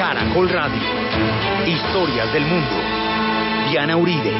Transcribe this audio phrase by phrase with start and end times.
[0.00, 0.80] Caracol Radio.
[1.66, 2.70] Historias del mundo.
[3.70, 4.32] Diana Uribe.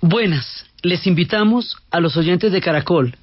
[0.00, 3.16] Buenas, les invitamos a los oyentes de Caracol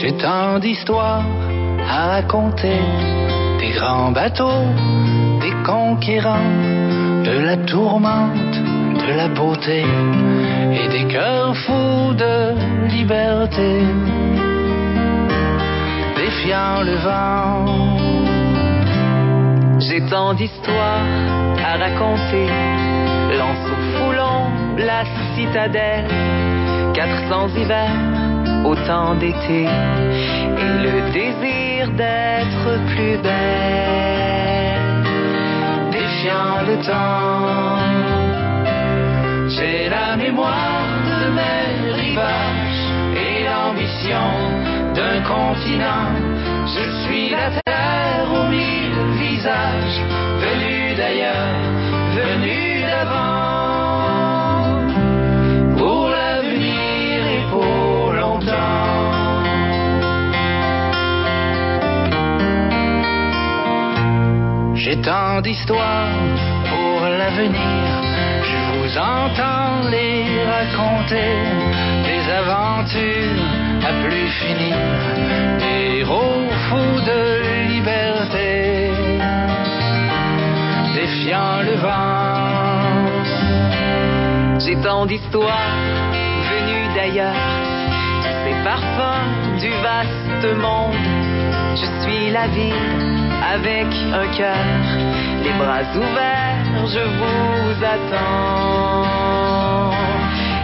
[0.02, 1.24] J'ai tant d'histoires
[1.86, 2.80] raconter,
[4.14, 4.66] bateaux,
[7.24, 8.56] de la tourmente,
[9.06, 9.84] de la beauté
[10.80, 12.54] et des cœurs fous de
[12.90, 13.72] liberté,
[16.16, 17.66] défiant le vent.
[19.80, 21.08] J'ai tant d'histoires
[21.70, 22.48] à raconter,
[23.38, 25.04] Lanceau foulant, la
[25.35, 26.08] citadelle,
[26.94, 28.22] 400 hivers
[28.66, 29.66] autant d'été.
[30.62, 34.41] Et le désir d'être plus belle,
[36.24, 37.77] le temps.
[39.50, 44.28] J'ai la mémoire de mes rivages et l'ambition
[44.94, 46.13] d'un continent.
[46.68, 50.02] Je suis la terre aux mille visages,
[50.40, 51.58] venu d'ailleurs,
[52.16, 53.60] venu d'avant.
[64.92, 66.09] J'ai tant d'histoires
[66.68, 67.86] pour l'avenir,
[68.44, 71.31] je vous entends les raconter,
[72.03, 73.42] des aventures
[73.88, 74.75] à plus finir,
[75.59, 77.22] des héros fous de
[77.69, 78.91] liberté,
[80.94, 82.81] défiant le vent.
[84.59, 85.80] J'ai tant d'histoires
[86.51, 87.47] venues d'ailleurs,
[88.44, 91.07] ces parfums du vaste monde.
[91.78, 93.10] Je suis la ville
[93.53, 94.81] avec un cœur,
[95.44, 99.12] les bras ouverts, je vous attends,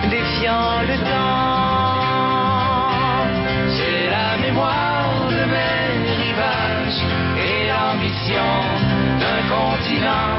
[0.09, 1.58] défiant le temps.
[3.75, 5.88] J'ai la mémoire de mes
[6.24, 7.03] rivages
[7.46, 8.52] et l'ambition
[9.22, 10.38] d'un continent.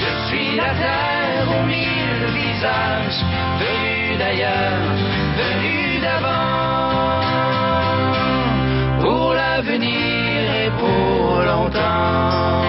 [0.00, 3.20] Je suis la terre aux mille visages,
[3.58, 4.94] venu d'ailleurs,
[5.40, 7.20] venu d'avant,
[9.00, 10.19] pour l'avenir
[10.70, 12.60] et pour longtemps.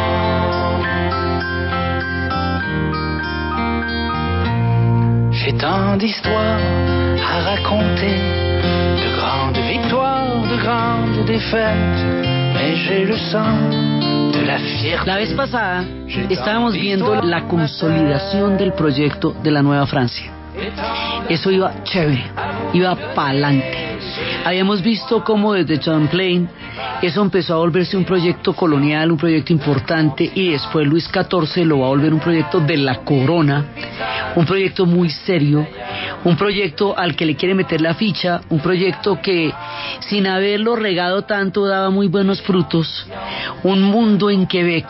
[5.31, 6.59] J'ai tant d'histoires
[7.31, 8.17] à raconter,
[9.03, 12.05] de grandes victoires, de grandes défaites,
[12.53, 13.91] mais j'ai le sang.
[15.05, 15.85] La vez pasada
[16.29, 20.31] estábamos viendo la consolidación del proyecto de la Nueva Francia.
[21.29, 22.23] Eso iba chévere,
[22.73, 23.97] iba pa'lante.
[24.43, 26.49] Habíamos visto cómo desde Champlain
[27.01, 31.79] eso empezó a volverse un proyecto colonial, un proyecto importante y después Luis XIV lo
[31.79, 33.65] va a volver un proyecto de la corona,
[34.35, 35.67] un proyecto muy serio,
[36.23, 39.51] un proyecto al que le quiere meter la ficha, un proyecto que
[40.01, 43.07] sin haberlo regado tanto daba muy buenos frutos,
[43.63, 44.87] un mundo en Quebec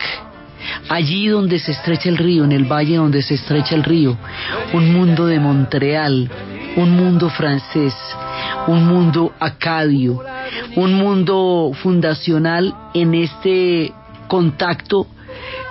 [0.88, 4.16] allí donde se estrecha el río, en el valle donde se estrecha el río,
[4.72, 6.30] un mundo de Montreal,
[6.76, 7.94] un mundo francés,
[8.66, 10.22] un mundo acadio,
[10.76, 13.92] un mundo fundacional en este
[14.28, 15.06] contacto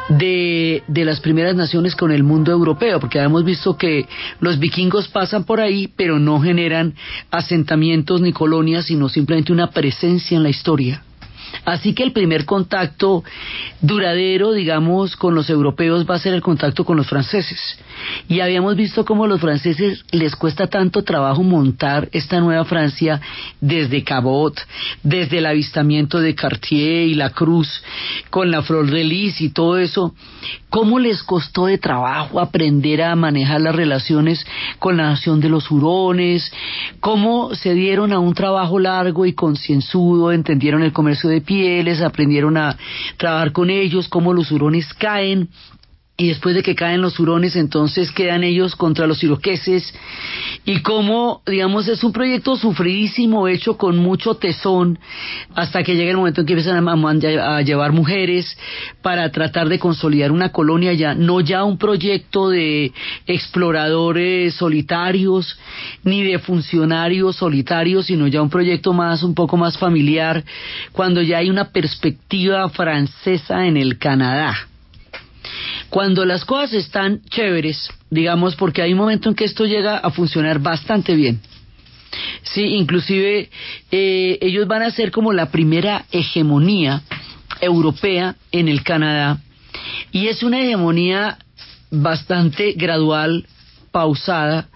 [0.10, 4.08] de, de, las primeras naciones con el mundo europeo, porque hemos visto que
[4.40, 6.96] los vikingos pasan por ahí, pero no generan
[7.30, 11.04] asentamientos ni colonias, sino simplemente una presencia en la historia.
[11.66, 13.24] Así que el primer contacto
[13.82, 17.60] duradero, digamos, con los europeos va a ser el contacto con los franceses.
[18.28, 23.22] Y habíamos visto cómo a los franceses les cuesta tanto trabajo montar esta nueva Francia
[23.60, 24.56] desde Cabot,
[25.04, 27.84] desde el avistamiento de Cartier y la Cruz,
[28.30, 30.14] con la Flor de Lis y todo eso.
[30.70, 34.46] ¿Cómo les costó de trabajo aprender a manejar las relaciones
[34.80, 36.52] con la nación de los hurones?
[37.02, 40.32] ¿Cómo se dieron a un trabajo largo y concienzudo?
[40.32, 42.02] ¿Entendieron el comercio de pieles?
[42.02, 42.78] ¿Aprendieron a
[43.18, 44.08] trabajar con ellos?
[44.08, 45.50] ¿Cómo los hurones caen?
[46.22, 49.92] Y después de que caen los hurones, entonces quedan ellos contra los iroqueses,
[50.66, 55.00] y como, digamos, es un proyecto sufridísimo, hecho con mucho tesón,
[55.56, 58.56] hasta que llega el momento en que empiezan a, a, llevar mujeres
[59.02, 62.92] para tratar de consolidar una colonia ya, no ya un proyecto de
[63.26, 65.58] exploradores solitarios,
[66.04, 70.44] ni de funcionarios solitarios, sino ya un proyecto más, un poco más familiar,
[70.92, 74.68] cuando ya hay una perspectiva francesa en el Canadá
[75.92, 80.10] cuando las cosas están chéveres, digamos, porque hay un momento en que esto llega a
[80.10, 81.42] funcionar bastante bien.
[82.44, 83.50] Sí, inclusive
[83.92, 87.02] eh, ellos van a ser como la primera hegemonía
[87.60, 89.42] europea en el Canadá
[90.14, 91.38] y es una hegemonía
[91.92, 93.46] bastante gradual,
[93.92, 94.70] pausada,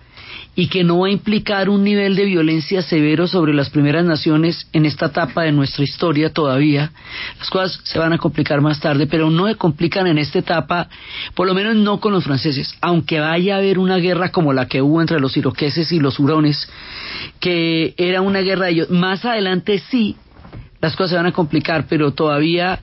[0.56, 4.68] y que no va a implicar un nivel de violencia severo sobre las primeras naciones
[4.72, 6.92] en esta etapa de nuestra historia todavía.
[7.40, 10.88] Las cosas se van a complicar más tarde, pero no se complican en esta etapa,
[11.34, 14.68] por lo menos no con los franceses, aunque vaya a haber una guerra como la
[14.68, 16.70] que hubo entre los iroqueses y los hurones,
[17.40, 18.90] que era una guerra de ellos.
[18.90, 20.16] Más adelante sí
[20.82, 22.80] las cosas se van a complicar, pero todavía,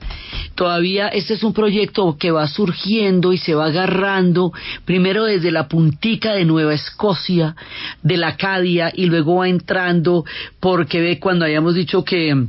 [0.55, 4.51] todavía este es un proyecto que va surgiendo y se va agarrando,
[4.85, 7.55] primero desde la puntica de Nueva Escocia,
[8.01, 10.25] de la Acadia, y luego va entrando,
[10.59, 12.47] porque ve cuando habíamos dicho que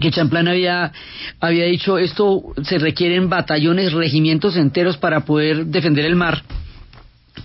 [0.00, 0.92] que Champlain había,
[1.40, 6.42] había dicho esto se requieren batallones, regimientos enteros para poder defender el mar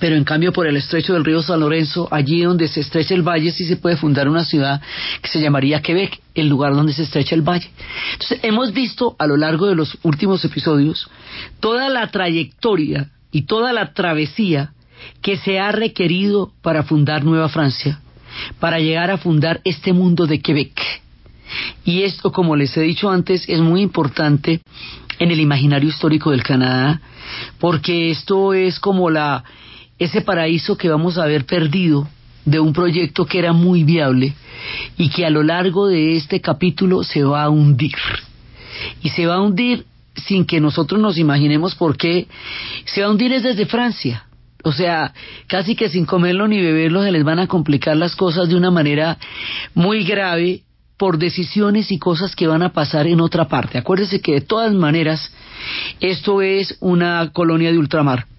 [0.01, 3.21] pero en cambio por el estrecho del río San Lorenzo, allí donde se estrecha el
[3.21, 4.81] valle, sí se puede fundar una ciudad
[5.21, 7.69] que se llamaría Quebec, el lugar donde se estrecha el valle.
[8.13, 11.07] Entonces, hemos visto a lo largo de los últimos episodios
[11.59, 14.73] toda la trayectoria y toda la travesía
[15.21, 18.01] que se ha requerido para fundar Nueva Francia,
[18.59, 20.81] para llegar a fundar este mundo de Quebec.
[21.85, 24.61] Y esto, como les he dicho antes, es muy importante
[25.19, 27.01] en el imaginario histórico del Canadá,
[27.59, 29.43] porque esto es como la
[30.01, 32.07] ese paraíso que vamos a haber perdido
[32.43, 34.33] de un proyecto que era muy viable
[34.97, 37.93] y que a lo largo de este capítulo se va a hundir.
[39.03, 42.27] Y se va a hundir sin que nosotros nos imaginemos por qué.
[42.85, 44.25] Se va a hundir es desde Francia.
[44.63, 45.13] O sea,
[45.45, 48.71] casi que sin comerlo ni beberlo se les van a complicar las cosas de una
[48.71, 49.19] manera
[49.75, 50.63] muy grave
[50.97, 53.77] por decisiones y cosas que van a pasar en otra parte.
[53.77, 55.31] Acuérdense que de todas maneras
[55.99, 58.30] esto es una colonia de ultramar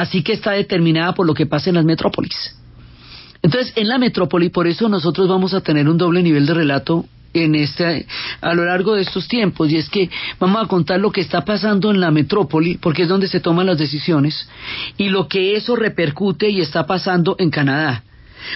[0.00, 2.56] así que está determinada por lo que pasa en las metrópolis.
[3.42, 7.04] Entonces, en la metrópoli, por eso nosotros vamos a tener un doble nivel de relato
[7.34, 8.06] en este,
[8.40, 10.08] a lo largo de estos tiempos, y es que
[10.40, 13.66] vamos a contar lo que está pasando en la metrópoli, porque es donde se toman
[13.66, 14.48] las decisiones,
[14.96, 18.02] y lo que eso repercute y está pasando en Canadá.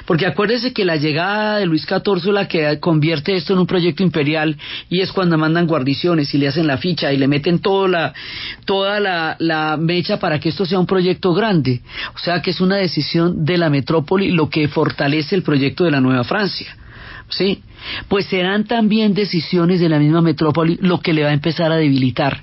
[0.06, 4.02] Porque acuérdese que la llegada de Luis XIV la que convierte esto en un proyecto
[4.02, 4.56] imperial
[4.88, 8.14] y es cuando mandan guarniciones y le hacen la ficha y le meten toda la,
[8.64, 11.80] toda la, la mecha para que esto sea un proyecto grande.
[12.14, 15.90] O sea que es una decisión de la metrópoli lo que fortalece el proyecto de
[15.90, 16.76] la Nueva Francia.
[17.28, 17.62] ¿Sí?
[18.08, 21.76] Pues serán también decisiones de la misma metrópoli lo que le va a empezar a
[21.76, 22.42] debilitar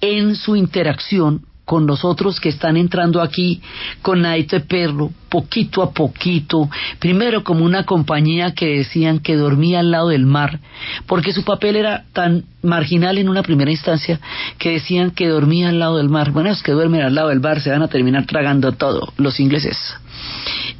[0.00, 3.62] en su interacción con los otros que están entrando aquí
[4.02, 6.68] con Naite Perro, poquito a poquito,
[6.98, 10.60] primero como una compañía que decían que dormía al lado del mar,
[11.06, 14.20] porque su papel era tan marginal en una primera instancia
[14.58, 16.30] que decían que dormía al lado del mar.
[16.30, 19.40] Bueno, es que duermen al lado del mar, se van a terminar tragando todo, los
[19.40, 19.76] ingleses.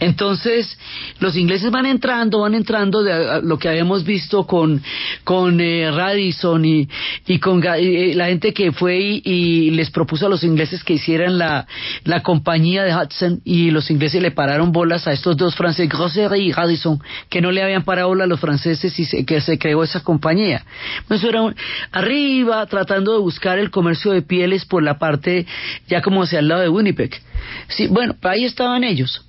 [0.00, 0.76] Entonces,
[1.20, 4.82] los ingleses van entrando, van entrando de lo que habíamos visto con,
[5.22, 6.88] con eh, Radisson y,
[7.26, 11.66] y con la gente que fue y, les propuso a los ingleses que hicieran la,
[12.04, 16.32] la compañía de Hudson y los ingleses le pararon bolas a estos dos franceses, Grosset
[16.36, 19.82] y Radisson, que no le habían parado bolas a los franceses y que se creó
[19.82, 20.64] esa compañía.
[21.08, 21.54] Eso era
[21.92, 25.46] arriba, tratando de buscar el comercio de pieles por la parte
[25.88, 27.20] ya como hacia el lado de Winnipeg.
[27.68, 29.24] Sí, bueno, ahí estaban ellos.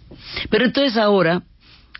[0.49, 1.43] Pero entonces ahora,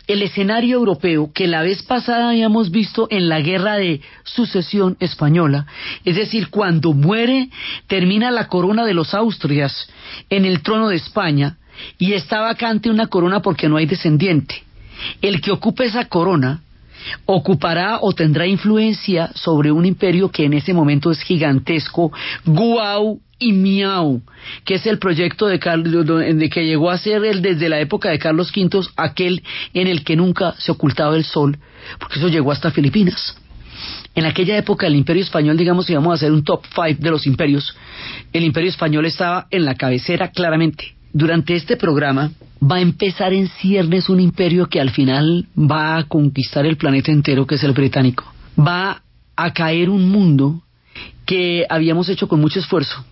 [0.06, 5.66] el escenario europeo que la vez pasada habíamos visto en la guerra de sucesión española,
[6.04, 7.48] es decir, cuando muere,
[7.86, 9.88] termina la corona de los Austrias
[10.30, 11.58] en el trono de España
[11.98, 14.62] y está vacante una corona porque no hay descendiente.
[15.20, 16.62] El que ocupe esa corona
[17.24, 22.12] ocupará o tendrá influencia sobre un imperio que en ese momento es gigantesco,
[22.44, 24.22] guau y Miau,
[24.64, 28.18] que es el proyecto de, de que llegó a ser el, desde la época de
[28.18, 29.42] Carlos V, aquel
[29.74, 31.58] en el que nunca se ocultaba el sol,
[31.98, 33.36] porque eso llegó hasta Filipinas.
[34.14, 37.26] En aquella época el imperio español, digamos, íbamos a hacer un top five de los
[37.26, 37.76] imperios,
[38.32, 40.95] el imperio español estaba en la cabecera claramente.
[41.16, 42.30] Durante este programa
[42.62, 47.10] va a empezar en ciernes un imperio que al final va a conquistar el planeta
[47.10, 48.30] entero, que es el británico.
[48.58, 49.02] Va
[49.34, 50.60] a caer un mundo
[51.24, 53.02] que habíamos hecho con mucho esfuerzo,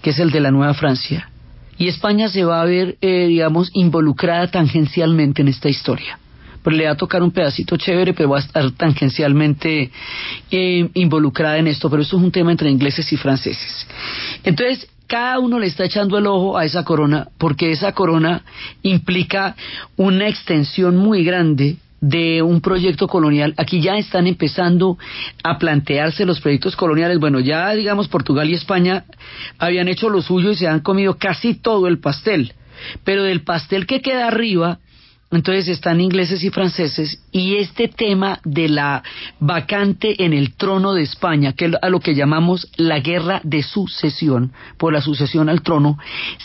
[0.00, 1.28] que es el de la Nueva Francia,
[1.76, 6.18] y España se va a ver, eh, digamos, involucrada tangencialmente en esta historia.
[6.64, 9.90] Pero le va a tocar un pedacito chévere, pero va a estar tangencialmente
[10.50, 11.90] eh, involucrada en esto.
[11.90, 13.86] Pero esto es un tema entre ingleses y franceses.
[14.44, 18.44] Entonces, cada uno le está echando el ojo a esa corona, porque esa corona
[18.82, 19.56] implica
[19.96, 23.52] una extensión muy grande de un proyecto colonial.
[23.56, 24.98] Aquí ya están empezando
[25.42, 27.18] a plantearse los proyectos coloniales.
[27.18, 29.04] Bueno, ya digamos Portugal y España
[29.58, 32.52] habían hecho lo suyo y se han comido casi todo el pastel.
[33.02, 34.78] Pero del pastel que queda arriba
[35.32, 39.02] entonces están ingleses y franceses y este tema de la
[39.38, 43.62] vacante en el trono de España, que es a lo que llamamos la guerra de
[43.62, 45.98] sucesión, por la sucesión al trono,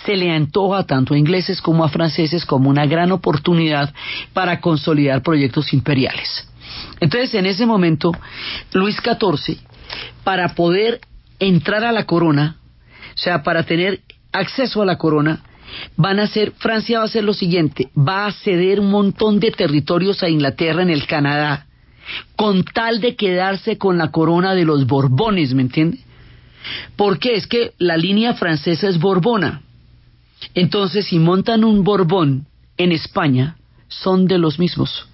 [0.05, 3.91] se le antoja tanto a ingleses como a franceses como una gran oportunidad
[4.33, 6.47] para consolidar proyectos imperiales.
[6.99, 8.11] Entonces en ese momento,
[8.71, 9.57] Luis XIV,
[10.23, 11.01] para poder
[11.39, 12.57] entrar a la corona,
[13.15, 14.01] o sea, para tener
[14.31, 15.41] acceso a la corona,
[15.97, 19.51] van a hacer, Francia va a hacer lo siguiente, va a ceder un montón de
[19.51, 21.67] territorios a Inglaterra en el Canadá,
[22.35, 25.99] con tal de quedarse con la corona de los Borbones, ¿me entiende?
[26.95, 29.61] Porque es que la línea francesa es Borbona.
[30.53, 35.07] Entonces, si montan un Borbón en España, son de los mismos.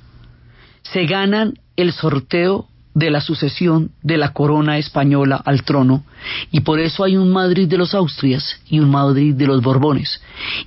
[0.81, 6.03] Se ganan el sorteo de la sucesión de la corona española al trono
[6.51, 10.21] y por eso hay un Madrid de los Austrias y un Madrid de los Borbones.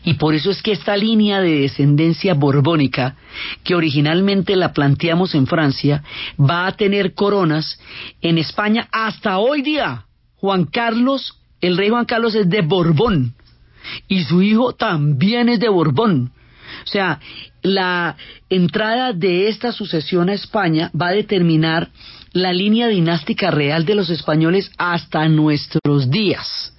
[0.04, 3.16] Y por eso es que esta línea de descendencia borbónica
[3.62, 6.02] que originalmente la planteamos en Francia
[6.38, 7.78] va a tener coronas
[8.22, 10.06] en España hasta hoy día.
[10.36, 13.34] Juan Carlos el rey Juan Carlos es de Borbón
[14.06, 16.30] y su hijo también es de Borbón.
[16.84, 17.20] O sea,
[17.64, 18.16] la
[18.48, 21.90] entrada de esta sucesión a España va a determinar
[22.32, 26.74] la línea dinástica real de los españoles hasta nuestros días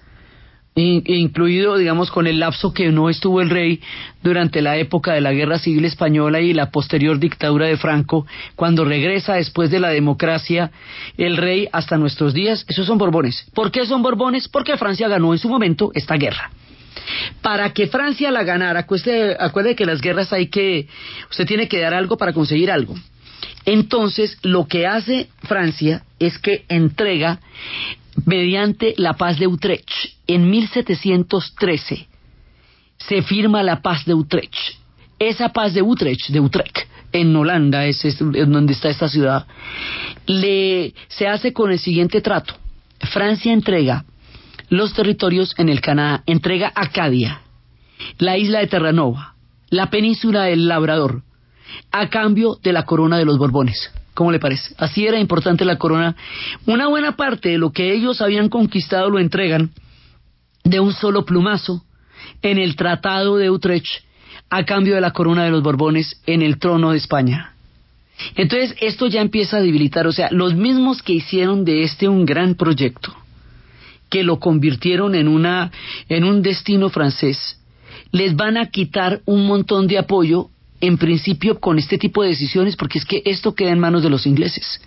[0.76, 3.80] incluido, digamos, con el lapso que no estuvo el rey
[4.22, 8.26] durante la época de la Guerra Civil Española y la posterior dictadura de Franco,
[8.56, 10.72] cuando regresa después de la democracia
[11.18, 13.50] el rey hasta nuestros días, esos son Borbones.
[13.54, 14.50] ¿Por qué son Borbones?
[14.50, 16.52] Porque Francia ganó en su momento esta guerra.
[17.42, 20.88] Para que Francia la ganara, acuerde, que las guerras hay que,
[21.30, 22.96] usted tiene que dar algo para conseguir algo.
[23.66, 27.40] Entonces, lo que hace Francia es que entrega,
[28.26, 29.90] mediante la paz de Utrecht,
[30.28, 32.08] en 1713,
[32.98, 34.56] se firma la paz de Utrecht.
[35.20, 36.78] Esa paz de Utrecht, de Utrecht,
[37.12, 39.48] en Holanda, es, es donde está esta ciudad,
[40.26, 42.56] le, se hace con el siguiente trato.
[43.00, 44.06] Francia entrega
[44.70, 47.42] los territorios en el Canadá, entrega Acadia,
[48.18, 49.36] la isla de Terranova,
[49.70, 51.24] la península del Labrador,
[51.92, 53.92] a cambio de la corona de los Borbones.
[54.14, 54.74] ¿Cómo le parece?
[54.78, 56.16] Así era importante la corona.
[56.66, 59.72] Una buena parte de lo que ellos habían conquistado lo entregan
[60.64, 61.84] de un solo plumazo
[62.42, 64.04] en el Tratado de Utrecht
[64.50, 67.54] a cambio de la corona de los Borbones en el trono de España.
[68.36, 72.26] Entonces esto ya empieza a debilitar, o sea, los mismos que hicieron de este un
[72.26, 73.14] gran proyecto,
[74.10, 75.72] que lo convirtieron en, una,
[76.10, 77.60] en un destino francés,
[78.12, 80.50] les van a quitar un montón de apoyo,
[80.82, 84.10] en principio con este tipo de decisiones, porque es que esto queda en manos de
[84.10, 84.82] los ingleses.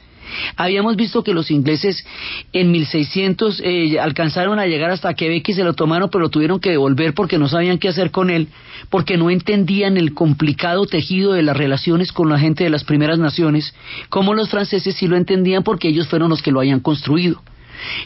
[0.56, 2.04] Habíamos visto que los ingleses
[2.52, 6.60] en 1600 eh, alcanzaron a llegar hasta Quebec y se lo tomaron, pero lo tuvieron
[6.60, 8.48] que devolver porque no sabían qué hacer con él,
[8.90, 13.18] porque no entendían el complicado tejido de las relaciones con la gente de las primeras
[13.18, 13.74] naciones,
[14.08, 17.42] como los franceses sí lo entendían porque ellos fueron los que lo habían construido.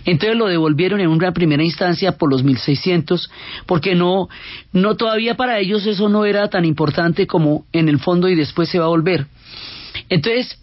[0.05, 3.31] Entonces lo devolvieron en una primera instancia por los 1600,
[3.67, 4.29] porque no,
[4.73, 8.69] no todavía para ellos eso no era tan importante como en el fondo y después
[8.69, 9.26] se va a volver.
[10.09, 10.59] Entonces,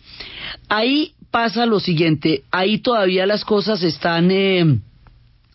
[0.68, 4.32] ahí pasa lo siguiente, ahí todavía las cosas están...
[4.32, 4.80] Eh,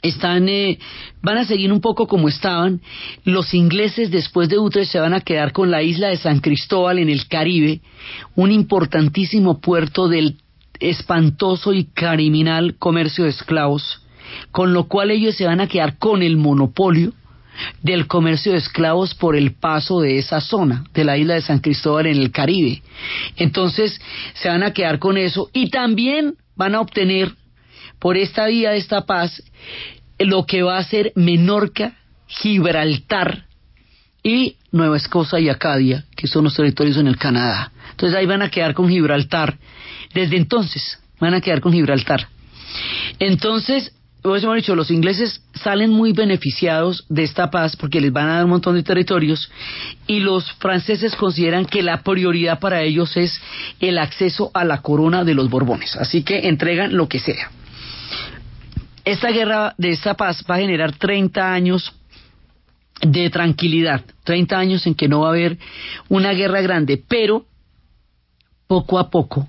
[0.04, 0.78] están eh,
[1.22, 2.82] van a seguir un poco como estaban.
[3.24, 6.98] Los ingleses después de Utrecht se van a quedar con la isla de San Cristóbal
[6.98, 7.80] en el Caribe,
[8.36, 10.36] un importantísimo puerto del
[10.90, 14.02] espantoso y criminal comercio de esclavos,
[14.50, 17.12] con lo cual ellos se van a quedar con el monopolio
[17.82, 21.60] del comercio de esclavos por el paso de esa zona, de la isla de San
[21.60, 22.82] Cristóbal en el Caribe.
[23.36, 24.00] Entonces
[24.34, 27.32] se van a quedar con eso y también van a obtener
[27.98, 29.42] por esta vía de esta paz
[30.18, 33.46] lo que va a ser Menorca, Gibraltar
[34.22, 37.72] y Nueva Escocia y Acadia, que son los territorios en el Canadá.
[37.90, 39.58] Entonces ahí van a quedar con Gibraltar
[40.14, 42.28] desde entonces van a quedar con Gibraltar.
[43.18, 43.92] Entonces,
[44.24, 48.34] como hemos dicho, los ingleses salen muy beneficiados de esta paz porque les van a
[48.36, 49.50] dar un montón de territorios
[50.06, 53.38] y los franceses consideran que la prioridad para ellos es
[53.80, 55.94] el acceso a la corona de los Borbones.
[55.96, 57.50] Así que entregan lo que sea.
[59.04, 61.92] esta guerra de esta paz va a generar 30 años
[63.02, 65.58] de tranquilidad, 30 años en que no va a haber
[66.08, 67.44] una guerra grande, pero
[68.66, 69.48] poco a poco,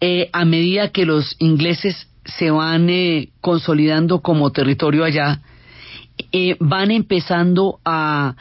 [0.00, 5.40] eh, a medida que los ingleses se van eh, consolidando como territorio allá,
[6.32, 8.34] eh, van empezando a,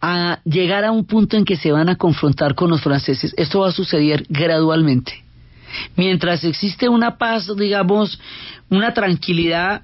[0.00, 3.34] a llegar a un punto en que se van a confrontar con los franceses.
[3.36, 5.22] Esto va a suceder gradualmente.
[5.96, 8.20] Mientras existe una paz, digamos,
[8.68, 9.82] una tranquilidad,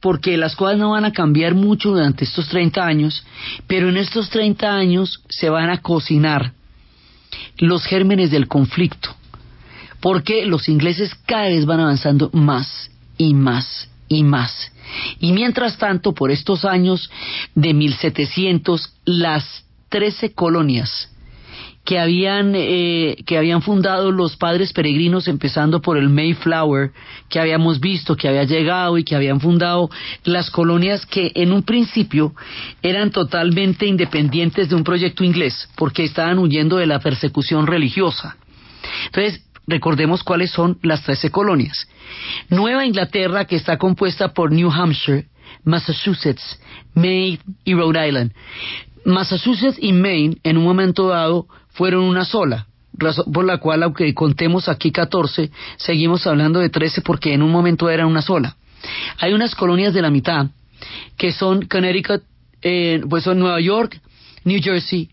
[0.00, 3.24] porque las cosas no van a cambiar mucho durante estos 30 años,
[3.66, 6.52] pero en estos 30 años se van a cocinar
[7.58, 9.15] los gérmenes del conflicto,
[10.00, 14.72] porque los ingleses cada vez van avanzando más y más y más.
[15.18, 17.10] Y mientras tanto, por estos años
[17.54, 21.10] de 1700, las 13 colonias
[21.86, 26.90] que habían, eh, que habían fundado los padres peregrinos, empezando por el Mayflower,
[27.30, 29.88] que habíamos visto, que había llegado y que habían fundado
[30.24, 32.34] las colonias que en un principio
[32.82, 38.36] eran totalmente independientes de un proyecto inglés, porque estaban huyendo de la persecución religiosa.
[39.06, 41.88] Entonces, recordemos cuáles son las trece colonias.
[42.48, 45.26] Nueva Inglaterra, que está compuesta por New Hampshire,
[45.64, 46.60] Massachusetts,
[46.94, 48.32] Maine y Rhode Island.
[49.04, 54.12] Massachusetts y Maine, en un momento dado, fueron una sola, razón por la cual, aunque
[54.14, 58.56] contemos aquí 14, seguimos hablando de 13 porque en un momento era una sola.
[59.18, 60.46] Hay unas colonias de la mitad
[61.16, 62.22] que son Connecticut,
[62.62, 64.00] eh, pues son Nueva York,
[64.44, 65.10] New Jersey,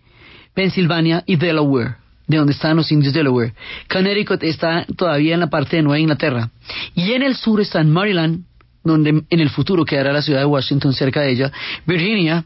[0.53, 1.95] Pensilvania y Delaware,
[2.34, 3.54] de donde están los indios de Delaware.
[3.90, 6.50] Connecticut está todavía en la parte de Nueva Inglaterra.
[6.96, 8.46] Y en el sur están Maryland,
[8.84, 11.52] donde en el futuro quedará la ciudad de Washington cerca de ella,
[11.86, 12.46] Virginia,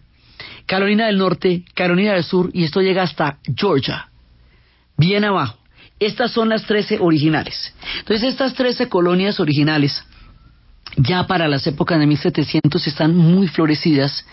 [0.65, 4.09] Carolina del Norte, Carolina del Sur y esto llega hasta Georgia,
[4.97, 5.57] bien abajo.
[5.99, 7.73] Estas son las 13 originales.
[7.99, 10.03] Entonces estas 13 colonias originales
[10.97, 14.25] ya para las épocas de 1700 están muy florecidas,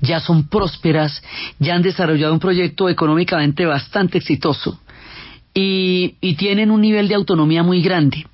[0.00, 1.22] ya son prósperas,
[1.58, 4.80] ya han desarrollado un proyecto económicamente bastante exitoso
[5.54, 8.26] y, y, tienen un nivel de autonomía muy grande.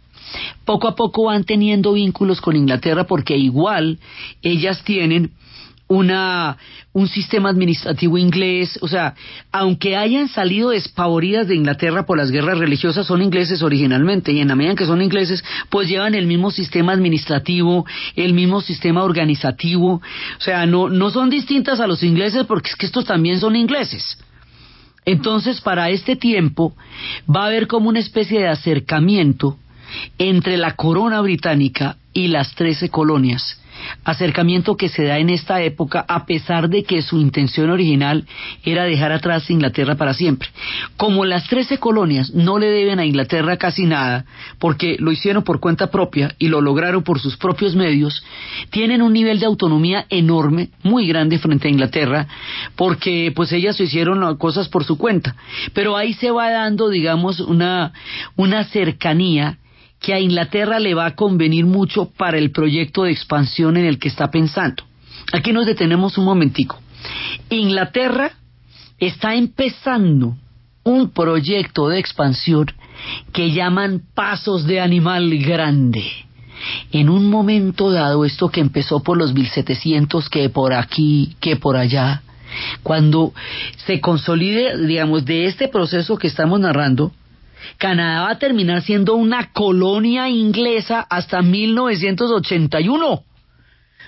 [0.65, 3.99] Poco a poco van teniendo vínculos con Inglaterra porque igual
[4.43, 5.33] ellas tienen
[5.91, 6.57] una,
[6.93, 9.15] un sistema administrativo inglés, o sea,
[9.51, 14.47] aunque hayan salido despavoridas de Inglaterra por las guerras religiosas, son ingleses originalmente, y en
[14.47, 19.03] la medida en que son ingleses, pues llevan el mismo sistema administrativo, el mismo sistema
[19.03, 23.41] organizativo, o sea, no, no son distintas a los ingleses porque es que estos también
[23.41, 24.17] son ingleses.
[25.11, 26.75] Entonces, para este tiempo,
[27.29, 29.59] va a haber como una especie de acercamiento
[30.19, 33.61] entre la corona británica y las trece colonias
[34.05, 38.27] acercamiento que se da en esta época a pesar de que su intención original
[38.65, 40.49] era dejar atrás Inglaterra para siempre.
[40.97, 44.25] Como las trece colonias no le deben a Inglaterra casi nada,
[44.59, 48.23] porque lo hicieron por cuenta propia y lo lograron por sus propios medios,
[48.71, 52.27] tienen un nivel de autonomía enorme, muy grande frente a Inglaterra,
[52.77, 55.37] porque pues ellas hicieron cosas por su cuenta.
[55.73, 57.93] Pero ahí se va dando, digamos, una,
[58.37, 59.59] una cercanía
[60.01, 63.99] que a Inglaterra le va a convenir mucho para el proyecto de expansión en el
[63.99, 64.83] que está pensando.
[65.33, 66.79] Aquí nos detenemos un momentico.
[67.51, 68.33] Inglaterra
[68.99, 70.37] está empezando
[70.85, 72.67] un proyecto de expansión
[73.33, 76.05] que llaman pasos de animal grande.
[76.93, 81.77] En un momento dado, esto que empezó por los 1700, que por aquí, que por
[81.77, 82.23] allá,
[82.83, 83.33] cuando
[83.87, 87.13] se consolide, digamos, de este proceso que estamos narrando,
[87.79, 93.25] Canadá va a terminar siendo una colonia inglesa hasta 1981.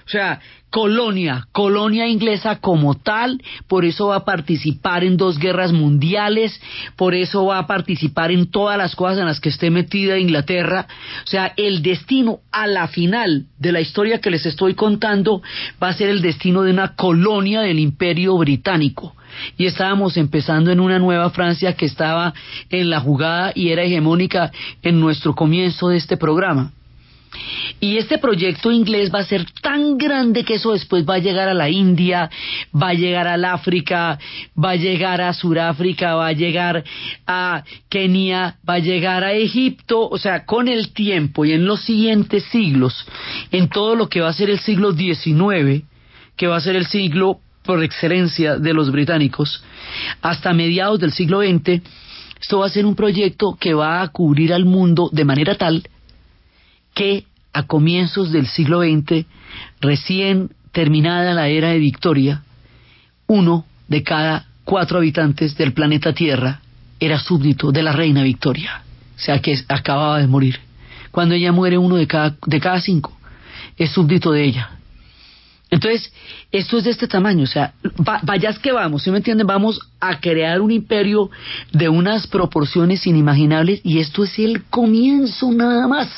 [0.05, 5.73] O sea, colonia, colonia inglesa como tal, por eso va a participar en dos guerras
[5.73, 6.61] mundiales,
[6.97, 10.87] por eso va a participar en todas las cosas en las que esté metida Inglaterra.
[11.25, 15.43] O sea, el destino a la final de la historia que les estoy contando
[15.81, 19.15] va a ser el destino de una colonia del imperio británico
[19.57, 22.35] y estábamos empezando en una nueva Francia que estaba
[22.71, 24.51] en la jugada y era hegemónica
[24.83, 26.73] en nuestro comienzo de este programa.
[27.81, 31.49] Y este proyecto inglés va a ser tan grande que eso después va a llegar
[31.49, 32.31] a la India,
[32.75, 34.19] va a llegar al África,
[34.63, 36.85] va a llegar a Sudáfrica, va a llegar
[37.27, 41.81] a Kenia, va a llegar a Egipto, o sea, con el tiempo y en los
[41.81, 43.07] siguientes siglos,
[43.51, 45.85] en todo lo que va a ser el siglo XIX,
[46.37, 49.63] que va a ser el siglo por excelencia de los británicos,
[50.21, 51.83] hasta mediados del siglo XX,
[52.41, 55.83] esto va a ser un proyecto que va a cubrir al mundo de manera tal
[56.95, 59.27] que a comienzos del siglo XX,
[59.81, 62.43] recién terminada la era de Victoria,
[63.27, 66.61] uno de cada cuatro habitantes del planeta Tierra
[66.99, 68.83] era súbdito de la reina Victoria,
[69.17, 70.59] o sea que acababa de morir.
[71.11, 73.17] Cuando ella muere, uno de cada, de cada cinco.
[73.77, 74.71] es súbdito de ella.
[75.73, 76.13] Entonces,
[76.53, 77.73] esto es de este tamaño, o sea,
[78.25, 79.47] vayas que vamos, ¿sí me entienden?
[79.47, 81.31] Vamos a crear un imperio
[81.73, 86.11] de unas proporciones inimaginables y esto es el comienzo nada más.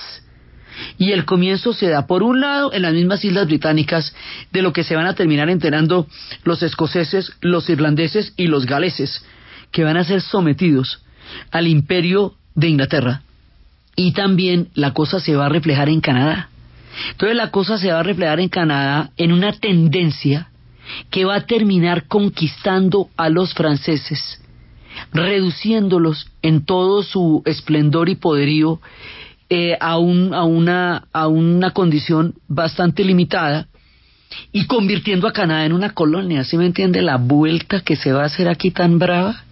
[0.99, 4.13] Y el comienzo se da, por un lado, en las mismas islas británicas,
[4.51, 6.09] de lo que se van a terminar enterando
[6.43, 9.25] los escoceses, los irlandeses y los galeses,
[9.71, 11.01] que van a ser sometidos
[11.53, 13.23] al imperio de Inglaterra.
[13.95, 16.49] Y también la cosa se va a reflejar en Canadá.
[17.11, 20.49] Entonces la cosa se va a reflejar en Canadá en una tendencia
[21.11, 24.41] que va a terminar conquistando a los franceses,
[25.13, 28.81] reduciéndolos en todo su esplendor y poderío
[29.51, 33.69] eh, a, un, a, una, a una condición bastante limitada
[34.53, 36.45] y convirtiendo a Canadá en una colonia.
[36.45, 39.45] ¿Sí me entiende la vuelta que se va a hacer aquí tan brava?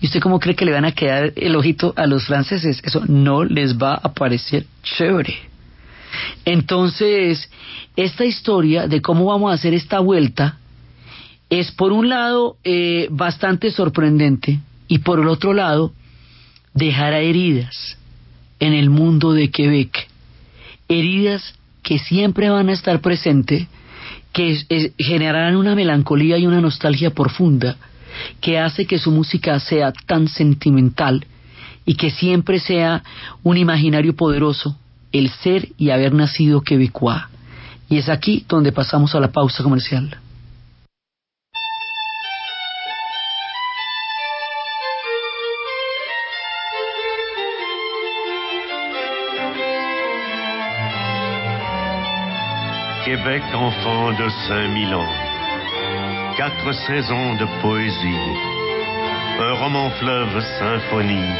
[0.00, 2.80] ¿Y usted cómo cree que le van a quedar el ojito a los franceses?
[2.84, 5.53] Eso no les va a parecer chévere.
[6.44, 7.50] Entonces,
[7.96, 10.58] esta historia de cómo vamos a hacer esta vuelta
[11.50, 15.92] es por un lado eh, bastante sorprendente y por el otro lado
[16.72, 17.96] dejará heridas
[18.60, 20.08] en el mundo de Quebec,
[20.88, 23.66] heridas que siempre van a estar presentes,
[24.32, 27.76] que generarán una melancolía y una nostalgia profunda,
[28.40, 31.26] que hace que su música sea tan sentimental
[31.84, 33.02] y que siempre sea
[33.42, 34.76] un imaginario poderoso
[35.14, 37.22] el ser y haber nacido quebecois.
[37.88, 40.18] Y es aquí donde pasamos a la pausa comercial.
[53.04, 55.12] Québec, enfant de cinq mille ans,
[56.36, 58.16] quatre saisons de poésie,
[59.38, 61.32] un roman fleuve symphonie.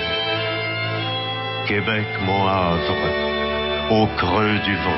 [1.67, 3.44] Québec, mon havre,
[3.91, 4.91] au creux du vent.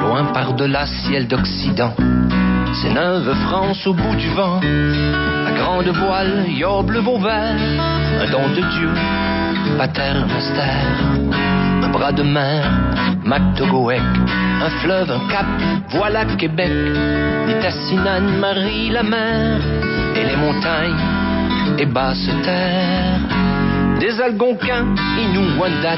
[0.00, 1.94] Loin par-delà ciel d'Occident,
[2.74, 4.60] c'est neuve France au bout du vent,
[5.46, 7.56] à grande voile, yob le vert
[8.20, 8.90] un don de Dieu,
[9.76, 10.98] pater mystère,
[11.82, 12.64] un bras de mer,
[13.24, 14.00] Mactogoec,
[14.62, 15.46] un fleuve, un cap,
[15.90, 16.72] voilà Québec,
[17.46, 19.60] Nitassinan, Marie la mer,
[20.16, 21.02] et les montagnes
[21.78, 23.20] et basse terre,
[24.00, 25.96] des Algonquins, Inou, Wendat,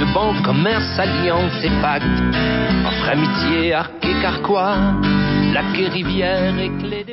[0.00, 2.04] de banques, commerce, alliances et pactes,
[2.86, 4.76] entre amitié, arc et carquois,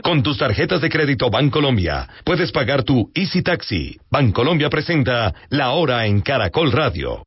[0.04, 3.98] Con tus tarjetas de crédito Bancolombia puedes pagar tu Easy Taxi.
[4.12, 7.24] Bancolombia presenta La Hora en Caracol Radio.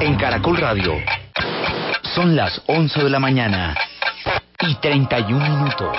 [0.00, 0.94] En Caracol Radio
[2.14, 3.76] son las 11 de la mañana
[4.60, 5.96] y 31 minutos.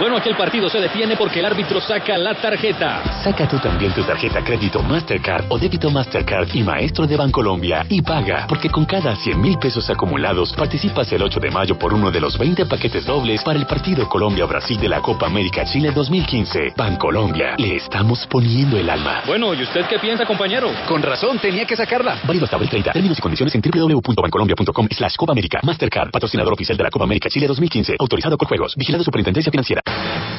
[0.00, 3.02] Bueno, aquel partido se detiene porque el árbitro saca la tarjeta.
[3.24, 8.00] Saca tú también tu tarjeta crédito Mastercard o débito Mastercard y Maestro de Bancolombia y
[8.00, 12.12] paga, porque con cada 100 mil pesos acumulados participas el 8 de mayo por uno
[12.12, 16.74] de los 20 paquetes dobles para el partido Colombia-Brasil de la Copa América Chile 2015.
[16.76, 19.22] Bancolombia, le estamos poniendo el alma.
[19.26, 20.70] Bueno, ¿y usted qué piensa, compañero?
[20.86, 22.20] Con razón, tenía que sacarla.
[22.22, 22.92] Válido hasta abril 30.
[22.92, 25.58] Términos y condiciones en www.bancolombia.com slash Copa América.
[25.64, 27.96] Mastercard, patrocinador oficial de la Copa América Chile 2015.
[27.98, 28.76] Autorizado con juegos.
[28.76, 29.82] Vigilado Superintendencia Financiera.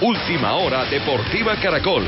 [0.02, 2.06] Última hora Deportiva Caracol.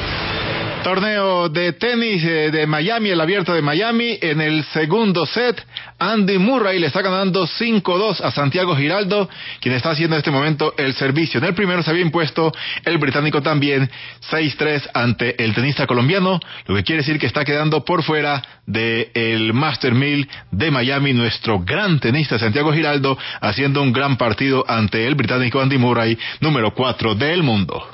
[0.83, 4.17] Torneo de tenis eh, de Miami, el abierto de Miami.
[4.19, 5.63] En el segundo set,
[5.99, 10.73] Andy Murray le está ganando 5-2 a Santiago Giraldo, quien está haciendo en este momento
[10.77, 11.37] el servicio.
[11.37, 12.51] En el primero se había impuesto
[12.83, 13.91] el británico también
[14.31, 19.53] 6-3 ante el tenista colombiano, lo que quiere decir que está quedando por fuera del
[19.53, 25.13] Master 1000 de Miami, nuestro gran tenista Santiago Giraldo, haciendo un gran partido ante el
[25.13, 27.87] británico Andy Murray, número 4 del mundo.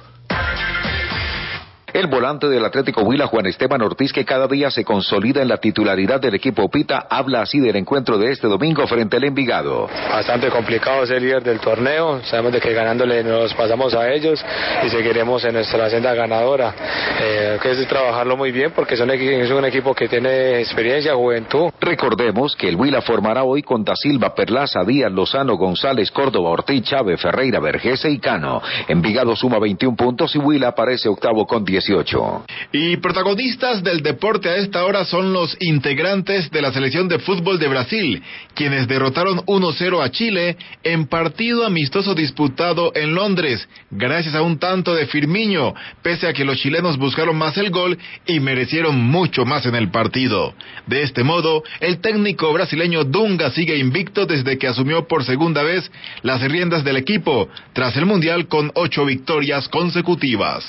[1.98, 5.58] El volante del Atlético Huila, Juan Esteban Ortiz, que cada día se consolida en la
[5.58, 9.90] titularidad del equipo Pita, habla así del encuentro de este domingo frente al Envigado.
[10.08, 14.46] Bastante complicado ser líder del torneo, sabemos de que ganándole nos pasamos a ellos
[14.86, 16.72] y seguiremos en nuestra senda ganadora.
[17.20, 21.72] Eh, que es trabajarlo muy bien porque son, es un equipo que tiene experiencia, juventud.
[21.82, 26.84] Recordemos que el Huila formará hoy con Da Silva, Perlaza, Díaz, Lozano, González, Córdoba, Ortiz,
[26.84, 28.62] Chávez, Ferreira, Vergese y Cano.
[28.88, 32.46] Envigado suma 21 puntos y Huila aparece octavo con 10 18.
[32.74, 37.60] Y protagonistas del deporte a esta hora son los integrantes de la selección de fútbol
[37.60, 38.22] de Brasil,
[38.54, 44.94] quienes derrotaron 1-0 a Chile en partido amistoso disputado en Londres, gracias a un tanto
[44.94, 49.66] de Firmiño, pese a que los chilenos buscaron más el gol y merecieron mucho más
[49.66, 50.54] en el partido.
[50.86, 55.90] De este modo, el técnico brasileño Dunga sigue invicto desde que asumió por segunda vez
[56.22, 60.66] las riendas del equipo, tras el Mundial con ocho victorias consecutivas.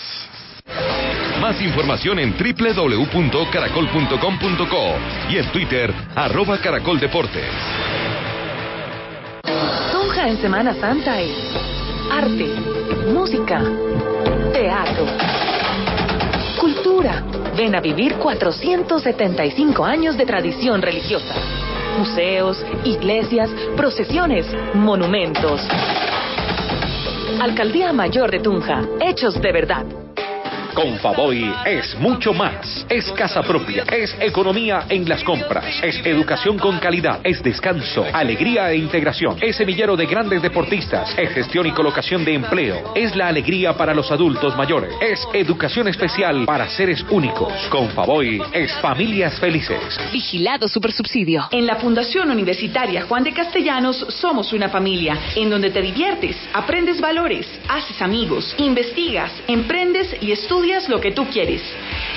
[1.41, 7.49] Más información en www.caracol.com.co y en Twitter, arroba caracoldeportes.
[9.93, 11.37] Tunja en Semana Santa es
[12.11, 12.49] arte,
[13.13, 13.63] música,
[14.53, 15.07] teatro,
[16.61, 17.23] cultura.
[17.57, 21.37] Ven a vivir 475 años de tradición religiosa.
[21.99, 25.61] Museos, iglesias, procesiones, monumentos.
[27.41, 29.87] Alcaldía Mayor de Tunja, hechos de verdad.
[30.79, 32.87] Con Favoy es mucho más.
[32.89, 38.71] Es casa propia, es economía en las compras, es educación con calidad, es descanso, alegría
[38.71, 43.27] e integración, es semillero de grandes deportistas, es gestión y colocación de empleo, es la
[43.27, 47.53] alegría para los adultos mayores, es educación especial para seres únicos.
[47.71, 49.99] Con Favoy es familias felices.
[50.13, 51.49] Vigilado Supersubsidio.
[51.51, 57.01] En la Fundación Universitaria Juan de Castellanos somos una familia en donde te diviertes, aprendes
[57.01, 61.63] valores, haces amigos, investigas, emprendes y estudias lo que tú quieres.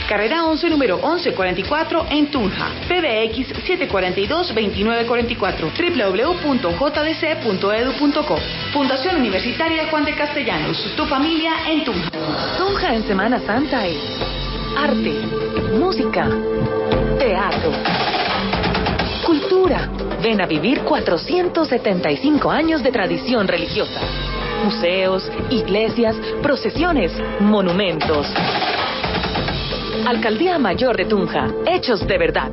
[0.10, 2.68] Carrera 11, número 1144 en Tunja.
[2.88, 3.54] PBX
[3.90, 6.44] 742-2944.
[6.44, 8.38] www.jdc.edu.co.
[8.74, 10.84] Fundación Universitaria Juan de Castellanos.
[10.98, 12.10] Tu familia en Tunja.
[12.58, 14.04] Tunja en Semana Santa es
[14.78, 15.14] arte,
[15.80, 16.28] música,
[17.18, 17.72] teatro,
[19.26, 19.90] cultura.
[20.22, 24.02] Ven a vivir 475 años de tradición religiosa
[24.64, 28.28] museos, iglesias, procesiones, monumentos.
[30.06, 32.52] Alcaldía Mayor de Tunja, hechos de verdad.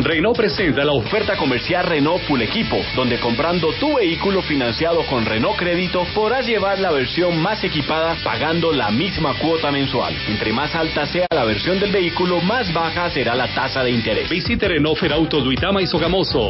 [0.00, 5.56] Renault presenta la oferta comercial Renault Full Equipo, donde comprando tu vehículo financiado con Renault
[5.56, 10.14] Crédito podrás llevar la versión más equipada pagando la misma cuota mensual.
[10.28, 14.28] Entre más alta sea la versión del vehículo, más baja será la tasa de interés.
[14.28, 16.48] Visite Renault Ferauto Duitama y Sogamoso.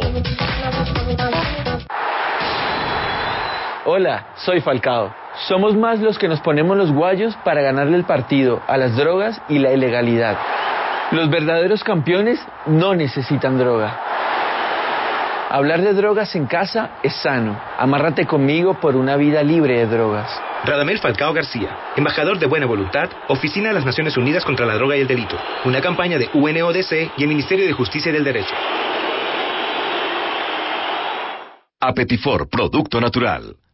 [3.85, 5.13] Hola, soy Falcao.
[5.47, 9.41] Somos más los que nos ponemos los guayos para ganarle el partido a las drogas
[9.49, 10.37] y la ilegalidad.
[11.11, 13.99] Los verdaderos campeones no necesitan droga.
[15.49, 17.59] Hablar de drogas en casa es sano.
[17.77, 20.31] Amárrate conmigo por una vida libre de drogas.
[20.63, 24.95] Radamel Falcao García, embajador de Buena Voluntad, Oficina de las Naciones Unidas contra la Droga
[24.95, 28.55] y el Delito, una campaña de UNODC y el Ministerio de Justicia y del Derecho.
[31.81, 33.57] Apetifor, producto natural.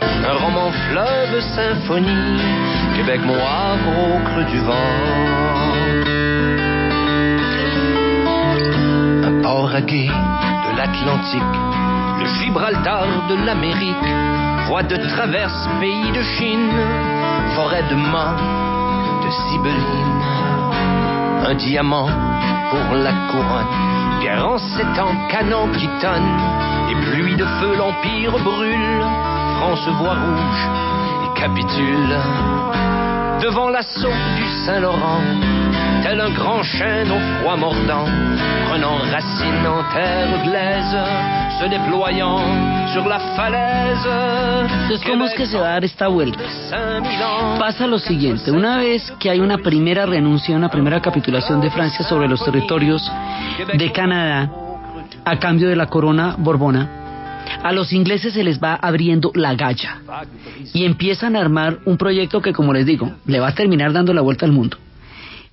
[0.00, 2.40] Un roman fleuve symphonie,
[2.96, 4.72] Québec, mon havre au creux du vent.
[9.24, 11.58] Un port à de l'Atlantique,
[12.20, 14.10] le Gibraltar de l'Amérique,
[14.66, 16.70] voie de traverse pays de Chine,
[17.54, 18.36] forêt de mâts,
[19.24, 20.22] de Sibylline.
[21.46, 22.08] Un diamant
[22.70, 26.40] pour la couronne, guerre en sept ans, canon qui tonne,
[26.90, 29.04] et pluie de feu, l'Empire brûle.
[29.58, 30.64] France voit rouge
[31.24, 32.16] et capitule
[33.44, 35.20] devant l'assaut du Saint-Laurent,
[36.02, 38.06] tel un grand chêne au froid mordant,
[38.68, 40.96] prenant racine en terre glaise,
[41.60, 42.40] se déployant
[42.94, 44.08] sur la falaise.
[44.84, 46.42] Entonces, ¿cómo es que se va a dar esta vuelta?
[47.58, 52.04] Pasa lo siguiente, una vez que hay una primera renuncia, una primera capitulación de Francia
[52.04, 53.02] sobre los territorios
[53.74, 54.50] de Canadá,
[55.24, 57.03] a cambio de la corona borbona,
[57.62, 60.00] a los ingleses se les va abriendo la galla
[60.72, 64.12] y empiezan a armar un proyecto que, como les digo, le va a terminar dando
[64.12, 64.76] la vuelta al mundo.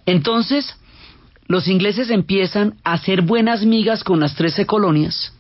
[0.06, 0.76] Entonces,
[1.48, 5.34] los ingleses empiezan a hacer buenas migas con las trece colonias,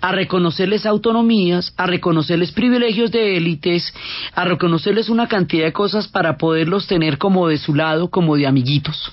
[0.00, 3.92] a reconocerles autonomías, a reconocerles privilegios de élites,
[4.34, 8.46] a reconocerles una cantidad de cosas para poderlos tener como de su lado, como de
[8.46, 9.12] amiguitos.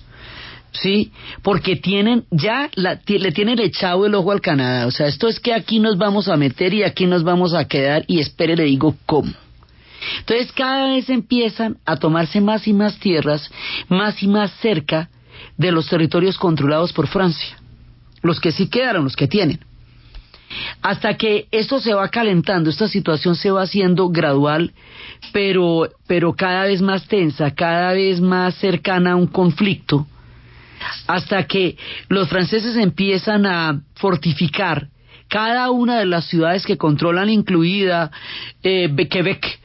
[0.81, 1.11] ¿Sí?
[1.41, 4.87] Porque tienen, ya le tienen echado el ojo al Canadá.
[4.87, 7.67] O sea, esto es que aquí nos vamos a meter y aquí nos vamos a
[7.67, 9.31] quedar y espere, le digo cómo.
[10.19, 13.49] Entonces cada vez empiezan a tomarse más y más tierras,
[13.89, 15.09] más y más cerca
[15.57, 17.57] de los territorios controlados por Francia.
[18.21, 19.59] Los que sí quedaron, los que tienen.
[20.81, 24.73] Hasta que esto se va calentando, esta situación se va haciendo gradual,
[25.31, 30.07] pero, pero cada vez más tensa, cada vez más cercana a un conflicto,
[31.07, 31.77] hasta que
[32.09, 34.89] los franceses empiezan a fortificar
[35.27, 38.11] cada una de las ciudades que controlan, incluida
[38.61, 39.59] eh, Quebec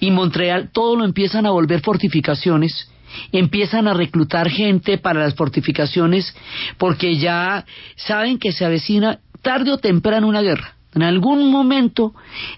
[0.00, 2.90] y Montreal, todo lo empiezan a volver fortificaciones
[3.32, 6.34] empiezan a reclutar gente para las fortificaciones
[6.78, 7.64] porque ya
[7.96, 10.74] saben que se avecina tarde o temprano una guerra.
[10.94, 12.14] En algún momento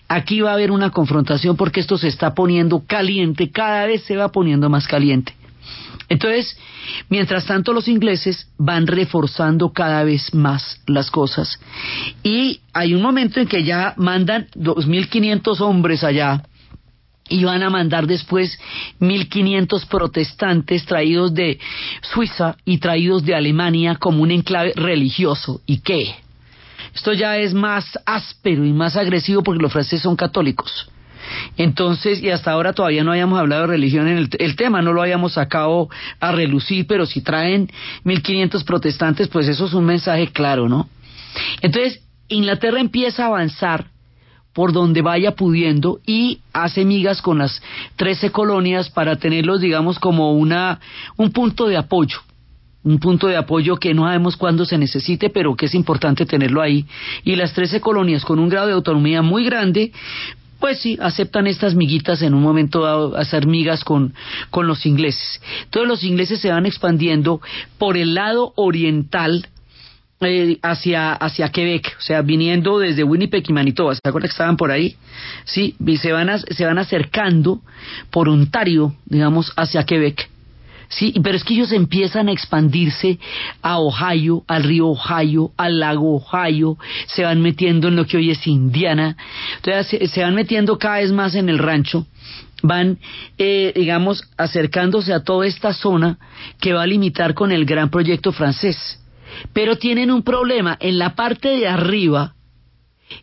[0.08, 4.16] aquí va a haber una confrontación porque esto se está poniendo caliente, cada vez se
[4.16, 5.34] va poniendo más caliente.
[6.08, 6.56] Entonces,
[7.08, 11.58] mientras tanto los ingleses van reforzando cada vez más las cosas.
[12.22, 16.42] Y hay un momento en que ya mandan 2.500 hombres allá
[17.28, 18.58] y van a mandar después
[19.00, 21.58] 1.500 protestantes traídos de
[22.02, 25.60] Suiza y traídos de Alemania como un enclave religioso.
[25.66, 26.14] ¿Y qué?
[26.94, 30.88] Esto ya es más áspero y más agresivo porque los franceses son católicos.
[31.56, 35.02] Entonces, y hasta ahora todavía no habíamos hablado de religión en el, tema, no lo
[35.02, 35.88] habíamos sacado
[36.20, 37.70] a relucir, pero si traen
[38.04, 40.88] 1500 protestantes, pues eso es un mensaje claro, ¿no?
[41.60, 43.86] Entonces, Inglaterra empieza a avanzar
[44.52, 47.62] por donde vaya pudiendo y hace migas con las
[47.96, 50.80] 13 colonias para tenerlos, digamos, como una,
[51.16, 52.20] un punto de apoyo
[52.86, 56.62] un punto de apoyo que no sabemos cuándo se necesite, pero que es importante tenerlo
[56.62, 56.86] ahí.
[57.24, 59.90] Y las 13 colonias con un grado de autonomía muy grande,
[60.58, 64.14] pues sí, aceptan estas miguitas en un momento dado, hacer migas con,
[64.50, 65.40] con los ingleses.
[65.70, 67.40] Todos los ingleses se van expandiendo
[67.78, 69.46] por el lado oriental
[70.20, 74.56] eh, hacia, hacia Quebec, o sea, viniendo desde Winnipeg y Manitoba, ¿se acuerdan que estaban
[74.56, 74.96] por ahí?
[75.44, 77.60] Sí, y se van, se van acercando
[78.10, 80.30] por Ontario, digamos, hacia Quebec
[80.88, 83.18] Sí, pero es que ellos empiezan a expandirse
[83.62, 88.30] a Ohio, al río Ohio, al lago Ohio, se van metiendo en lo que hoy
[88.30, 89.16] es Indiana,
[89.56, 92.06] entonces se, van metiendo cada vez más en el rancho,
[92.62, 92.98] van,
[93.36, 96.18] eh, digamos, acercándose a toda esta zona
[96.60, 99.02] que va a limitar con el gran proyecto francés.
[99.52, 102.34] Pero tienen un problema en la parte de arriba,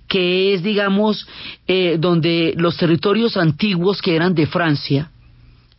[0.07, 1.27] que es, digamos,
[1.67, 5.11] eh, donde los territorios antiguos que eran de Francia,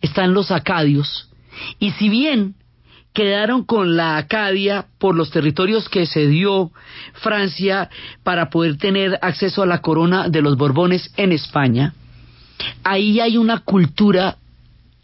[0.01, 1.31] están los acadios,
[1.78, 2.54] y si bien
[3.14, 6.72] quedaron con la Acadia por los territorios que cedió
[7.14, 7.88] Francia
[8.24, 11.94] para poder tener acceso a la corona de los Borbones en España,
[12.82, 14.36] ahí hay una cultura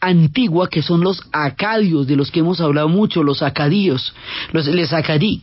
[0.00, 4.12] antigua que son los acadios, de los que hemos hablado mucho, los acadíos,
[4.52, 5.42] los les acadí.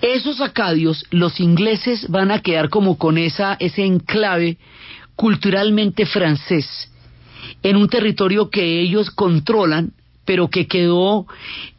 [0.00, 4.58] Esos acadios, los ingleses van a quedar como con esa, ese enclave
[5.14, 6.91] culturalmente francés
[7.62, 9.92] en un territorio que ellos controlan,
[10.24, 11.26] pero que quedó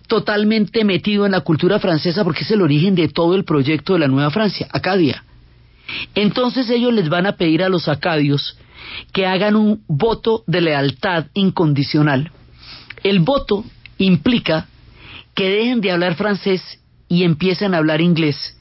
[0.08, 4.00] totalmente metido en la cultura francesa porque es el origen de todo el proyecto de
[4.00, 5.24] la Nueva Francia, Acadia.
[6.16, 8.58] Entonces ellos les van a pedir a los acadios
[9.12, 12.32] que hagan un voto de lealtad incondicional.
[13.04, 13.64] El voto
[13.98, 14.68] implica
[15.36, 18.58] que dejen de hablar francés y empiecen a hablar inglés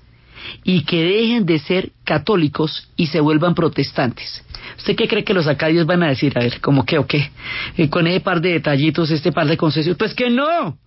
[0.64, 4.44] y que dejen de ser católicos y se vuelvan protestantes.
[4.78, 6.36] ¿Usted qué cree que los acadios van a decir?
[6.36, 7.30] A ver, ¿cómo qué o qué?
[7.76, 9.98] Y con ese par de detallitos, este par de concesiones.
[9.98, 10.78] Pues que no,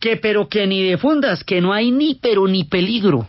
[0.00, 3.28] que pero que ni de fundas, que no hay ni pero ni peligro.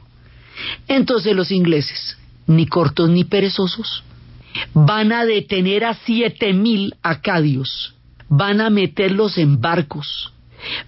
[0.87, 4.03] Entonces los ingleses, ni cortos ni perezosos,
[4.73, 7.95] van a detener a siete mil acadios,
[8.29, 10.33] van a meterlos en barcos,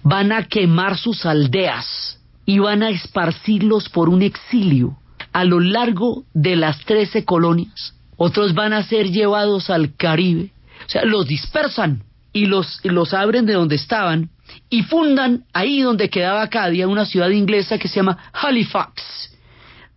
[0.02, 4.96] van a quemar sus aldeas y van a esparcirlos por un exilio
[5.32, 10.50] a lo largo de las trece colonias otros van a ser llevados al Caribe,
[10.86, 12.02] o sea, los dispersan
[12.32, 14.30] y los, los abren de donde estaban
[14.68, 19.36] y fundan ahí donde quedaba Acadia una ciudad inglesa que se llama Halifax,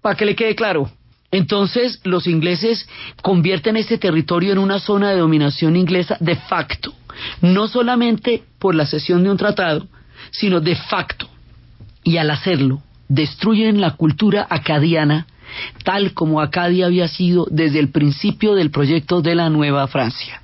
[0.02, 0.90] para que le quede claro.
[1.32, 2.88] Entonces los ingleses
[3.24, 6.94] convierten este territorio en una zona de dominación inglesa de facto,
[7.42, 9.88] no solamente por la cesión de un tratado,
[10.30, 11.28] sino de facto.
[12.04, 15.26] Y al hacerlo, destruyen la cultura acadiana
[15.84, 20.42] tal como Acadia había sido desde el principio del proyecto de la Nueva Francia.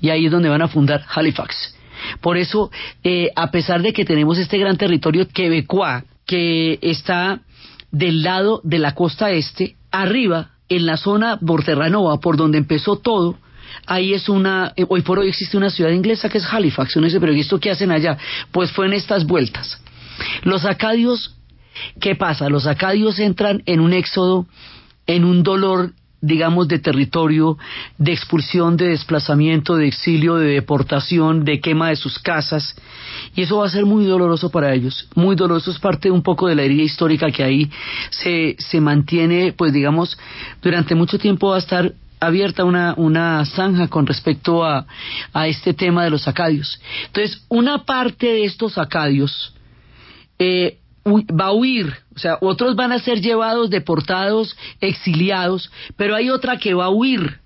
[0.00, 1.74] Y ahí es donde van a fundar Halifax.
[2.20, 2.70] Por eso,
[3.04, 7.40] eh, a pesar de que tenemos este gran territorio quebecois, que está
[7.90, 13.36] del lado de la costa este, arriba, en la zona Borterranova, por donde empezó todo,
[13.86, 17.06] ahí es una, eh, hoy por hoy existe una ciudad inglesa que es Halifax, uno
[17.06, 18.16] dice, pero ¿y esto qué hacen allá?
[18.52, 19.82] Pues fue en estas vueltas.
[20.42, 21.36] Los acadios,
[22.00, 22.48] ¿qué pasa?
[22.48, 24.46] Los acadios entran en un éxodo,
[25.06, 25.92] en un dolor
[26.22, 27.56] digamos, de territorio,
[27.96, 32.76] de expulsión, de desplazamiento, de exilio, de deportación, de quema de sus casas.
[33.34, 36.48] Y eso va a ser muy doloroso para ellos, muy doloroso, es parte un poco
[36.48, 37.70] de la herida histórica que ahí
[38.10, 40.18] se, se mantiene, pues digamos,
[40.62, 44.86] durante mucho tiempo va a estar abierta una, una zanja con respecto a,
[45.32, 46.78] a este tema de los acadios.
[47.06, 49.54] Entonces, una parte de estos acadios
[50.38, 50.76] eh,
[51.06, 56.58] va a huir, o sea, otros van a ser llevados, deportados, exiliados, pero hay otra
[56.58, 57.40] que va a huir.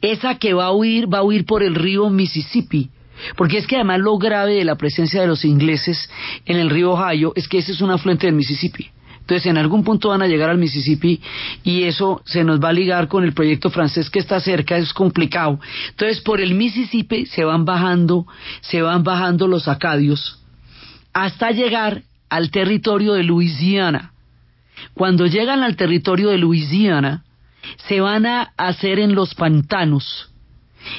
[0.00, 2.90] Esa que va a huir va a huir por el río Mississippi.
[3.36, 6.08] Porque es que además lo grave de la presencia de los ingleses
[6.46, 8.90] en el río Ohio es que ese es un afluente del Mississippi.
[9.20, 11.20] Entonces, en algún punto van a llegar al Mississippi
[11.62, 14.92] y eso se nos va a ligar con el proyecto francés que está cerca, es
[14.94, 15.60] complicado.
[15.90, 18.26] Entonces, por el Mississippi se van bajando,
[18.62, 20.38] se van bajando los acadios
[21.12, 24.12] hasta llegar al territorio de Luisiana.
[24.94, 27.24] Cuando llegan al territorio de Luisiana,
[27.88, 30.30] se van a hacer en los pantanos.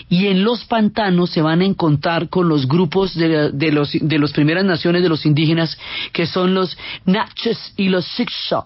[0.09, 4.31] Y en los pantanos se van a encontrar con los grupos de, los, de las
[4.33, 5.77] primeras naciones de los indígenas,
[6.11, 8.65] que son los Natchez y los Siksha.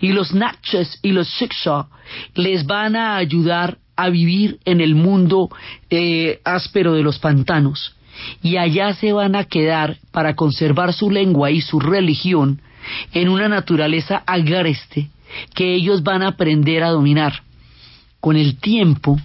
[0.00, 1.86] Y los Natchez y los Siksha
[2.34, 5.48] les van a ayudar a vivir en el mundo
[5.88, 7.94] eh, áspero de los pantanos
[8.42, 12.60] y allá se van a quedar para conservar su lengua y su religión
[13.12, 15.10] en una naturaleza agreste
[15.54, 17.42] que ellos van a aprender a dominar.
[18.20, 19.18] Con el tiempo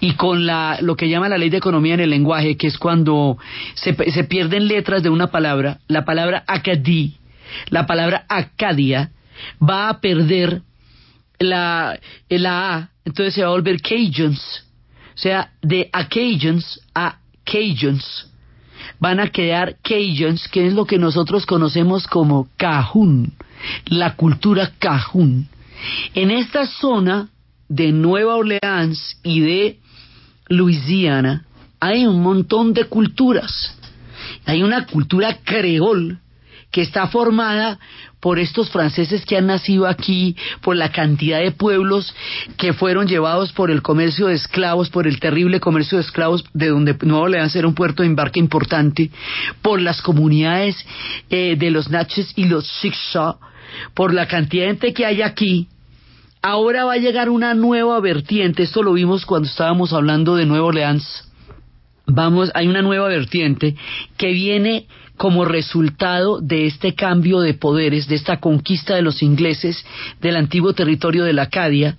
[0.00, 2.76] y con la, lo que llama la ley de economía en el lenguaje, que es
[2.76, 3.38] cuando
[3.74, 7.14] se, se pierden letras de una palabra, la palabra acadí,
[7.70, 9.10] la palabra acadia,
[9.62, 10.60] va a perder
[11.38, 14.66] la, la A, entonces se va a volver Cajuns,
[15.14, 18.33] o sea, de Acajuns a Cajuns
[18.98, 23.32] van a quedar Cajuns, que es lo que nosotros conocemos como Cajún,
[23.86, 25.48] la cultura Cajún.
[26.14, 27.28] En esta zona
[27.68, 29.78] de Nueva Orleans y de
[30.48, 31.44] Luisiana
[31.80, 33.76] hay un montón de culturas.
[34.46, 36.18] Hay una cultura creol
[36.74, 37.78] que está formada
[38.18, 42.12] por estos franceses que han nacido aquí, por la cantidad de pueblos
[42.56, 46.70] que fueron llevados por el comercio de esclavos, por el terrible comercio de esclavos, de
[46.70, 49.12] donde Nueva Orleans era un puerto de embarque importante,
[49.62, 50.74] por las comunidades
[51.30, 53.38] eh, de los Natchez y los Sixaw,
[53.94, 55.68] por la cantidad de gente que hay aquí,
[56.42, 60.66] ahora va a llegar una nueva vertiente, esto lo vimos cuando estábamos hablando de Nueva
[60.66, 61.30] Orleans,
[62.04, 63.76] vamos, hay una nueva vertiente
[64.16, 69.84] que viene como resultado de este cambio de poderes, de esta conquista de los ingleses
[70.20, 71.96] del antiguo territorio de la Acadia,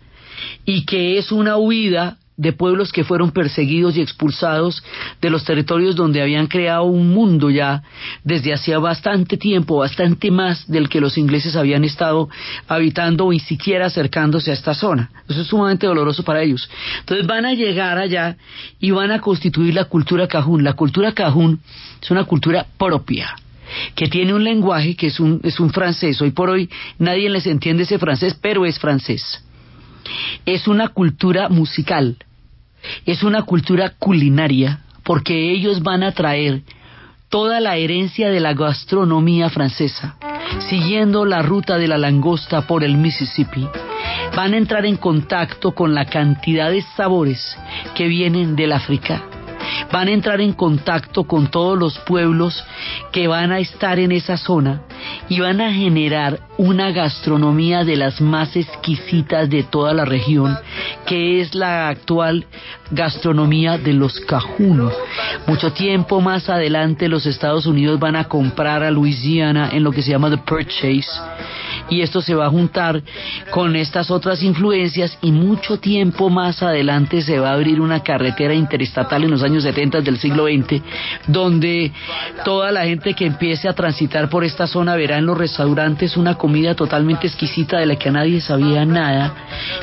[0.66, 4.84] y que es una huida de pueblos que fueron perseguidos y expulsados
[5.22, 7.82] de los territorios donde habían creado un mundo ya
[8.24, 12.30] desde hacía bastante tiempo, bastante más del que los ingleses habían estado
[12.68, 15.10] habitando o ni siquiera acercándose a esta zona.
[15.30, 16.70] Eso es sumamente doloroso para ellos.
[17.00, 18.36] Entonces van a llegar allá
[18.80, 20.64] y van a constituir la cultura cajún.
[20.64, 21.62] La cultura cajún
[22.02, 23.36] es una cultura propia
[23.96, 26.22] que tiene un lenguaje que es un, es un francés.
[26.22, 26.70] Hoy por hoy
[27.00, 29.42] nadie les entiende ese francés, pero es francés
[30.46, 32.18] es una cultura musical,
[33.06, 36.62] es una cultura culinaria, porque ellos van a traer
[37.30, 40.18] toda la herencia de la gastronomía francesa,
[40.70, 43.68] siguiendo la ruta de la langosta por el Mississippi.
[44.36, 47.58] Van a entrar en contacto con la cantidad de sabores
[47.96, 49.24] que vienen del África
[49.92, 52.64] van a entrar en contacto con todos los pueblos
[53.12, 54.82] que van a estar en esa zona
[55.30, 60.58] y van a generar una gastronomía de las más exquisitas de toda la región,
[61.06, 62.46] que es la actual
[62.92, 64.90] gastronomía de los Cajun.
[65.48, 70.02] Mucho tiempo más adelante los Estados Unidos van a comprar a Louisiana en lo que
[70.02, 71.10] se llama The Purchase
[71.90, 73.02] y esto se va a juntar
[73.52, 78.54] con estas otras influencias y mucho tiempo más adelante se va a abrir una carretera
[78.54, 80.82] interestatal en los años 70 del siglo XX
[81.28, 81.92] donde
[82.44, 86.36] toda la gente que empiece a transitar por esta zona verá en los restaurantes una
[86.46, 89.34] comida totalmente exquisita de la que nadie sabía nada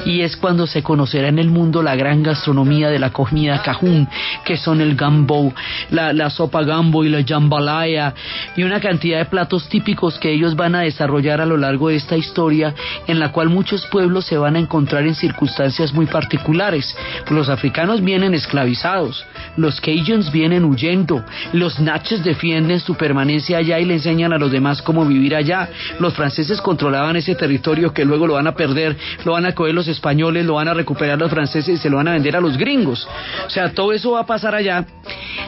[0.07, 4.07] y es cuando se conocerá en el mundo la gran gastronomía de la comida cajún,
[4.45, 5.53] que son el gambo,
[5.91, 8.15] la, sopa gambo y la jambalaya
[8.57, 11.97] y una cantidad de platos típicos que ellos van a desarrollar a lo largo de
[11.97, 12.73] esta historia
[13.09, 16.97] en la cual muchos pueblos se van a encontrar en circunstancias muy particulares.
[17.29, 23.85] Los africanos vienen esclavizados, los Cajuns vienen huyendo, los Natchez defienden su permanencia allá y
[23.85, 25.69] le enseñan a los demás cómo vivir allá.
[25.99, 29.75] Los franceses controlaban ese territorio que luego lo van a perder, lo van a coger
[29.75, 32.41] los españoles, lo van a recuperar los franceses y se lo van a vender a
[32.41, 33.07] los gringos.
[33.47, 34.85] O sea, todo eso va a pasar allá.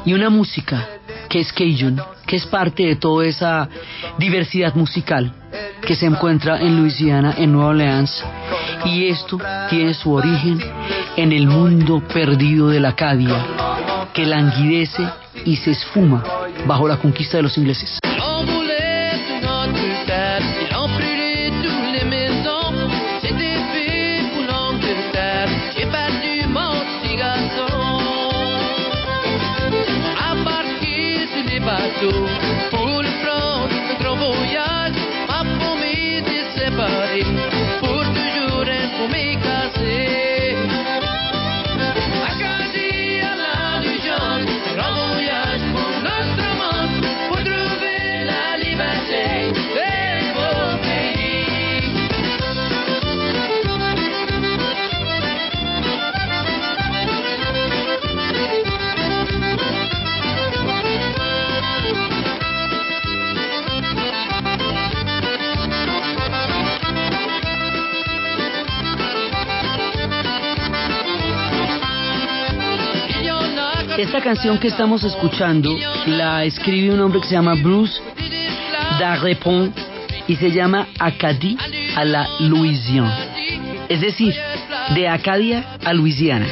[0.05, 0.89] Y una música
[1.29, 3.69] que es Cajun, que es parte de toda esa
[4.19, 5.33] diversidad musical
[5.87, 8.25] que se encuentra en Luisiana, en Nueva Orleans,
[8.85, 9.39] y esto
[9.69, 10.61] tiene su origen
[11.17, 13.47] en el mundo perdido de la Acadia,
[14.13, 15.03] que languidece
[15.45, 16.23] y se esfuma
[16.67, 17.99] bajo la conquista de los ingleses.
[32.05, 32.34] Pour
[74.25, 78.01] canción que estamos escuchando la escribe un hombre que se llama Bruce
[78.99, 79.77] Darrepont
[80.27, 81.59] y se llama Acadie
[81.95, 83.15] a la Louisiana.
[83.87, 84.35] Es decir,
[84.95, 86.47] de Acadia a Luisiana.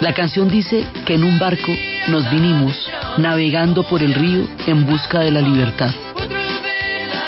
[0.00, 1.74] La canción dice que en un barco
[2.08, 2.74] nos vinimos
[3.16, 5.94] navegando por el río en busca de la libertad.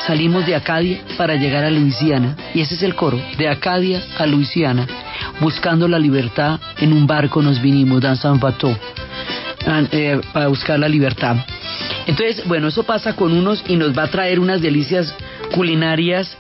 [0.07, 4.27] Salimos de Acadia para llegar a Luisiana y ese es el coro, de Acadia a
[4.27, 4.87] Luisiana,
[5.41, 8.77] buscando la libertad en un barco nos vinimos, dans un bateau,
[9.67, 11.37] eh, para buscar la libertad.
[12.07, 15.15] Entonces, bueno, eso pasa con unos y nos va a traer unas delicias
[15.55, 16.37] culinarias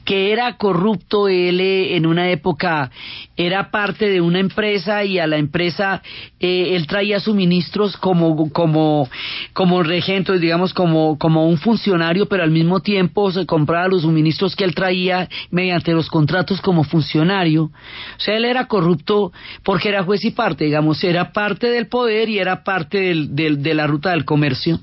[0.06, 2.92] que era corrupto él eh, en una época
[3.38, 6.02] era parte de una empresa y a la empresa
[6.40, 9.10] eh, él traía suministros como como
[9.54, 14.56] como regente digamos como como un funcionario pero al mismo tiempo se compraba los suministros
[14.56, 17.64] que él traía mediante los contratos como funcionario.
[17.64, 19.32] O sea él era corrupto
[19.64, 23.62] porque era juez y parte digamos era parte del poder y era parte del, del,
[23.62, 24.80] de la ruta del comercio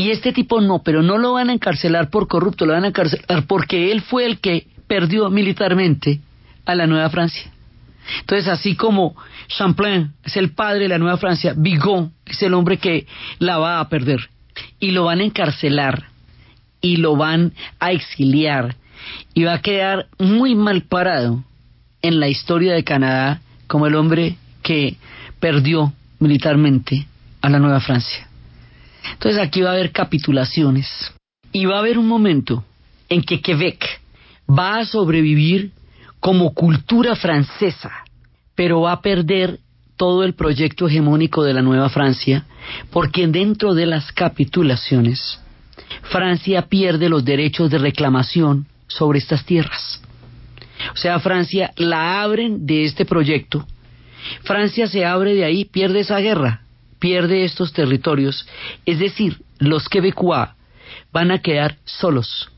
[0.00, 2.88] y este tipo no, pero no lo van a encarcelar por corrupto, lo van a
[2.88, 6.20] encarcelar porque él fue el que perdió militarmente
[6.64, 7.52] a la Nueva Francia.
[8.20, 9.14] Entonces, así como
[9.48, 13.06] Champlain es el padre de la Nueva Francia, Bigot es el hombre que
[13.40, 14.30] la va a perder.
[14.78, 16.04] Y lo van a encarcelar
[16.80, 18.76] y lo van a exiliar
[19.34, 21.44] y va a quedar muy mal parado
[22.00, 24.96] en la historia de Canadá como el hombre que
[25.40, 27.06] perdió militarmente
[27.42, 28.29] a la Nueva Francia.
[29.20, 30.88] Entonces aquí va a haber capitulaciones
[31.52, 32.64] y va a haber un momento
[33.10, 34.00] en que Quebec
[34.48, 35.72] va a sobrevivir
[36.20, 37.92] como cultura francesa,
[38.54, 39.58] pero va a perder
[39.98, 42.46] todo el proyecto hegemónico de la Nueva Francia,
[42.90, 45.38] porque dentro de las capitulaciones,
[46.04, 50.00] Francia pierde los derechos de reclamación sobre estas tierras.
[50.94, 53.66] O sea, Francia la abren de este proyecto,
[54.44, 56.62] Francia se abre de ahí, pierde esa guerra,
[57.00, 58.46] pierde estos territorios,
[58.86, 60.50] es decir, los quebecois
[61.12, 62.48] van a quedar solos,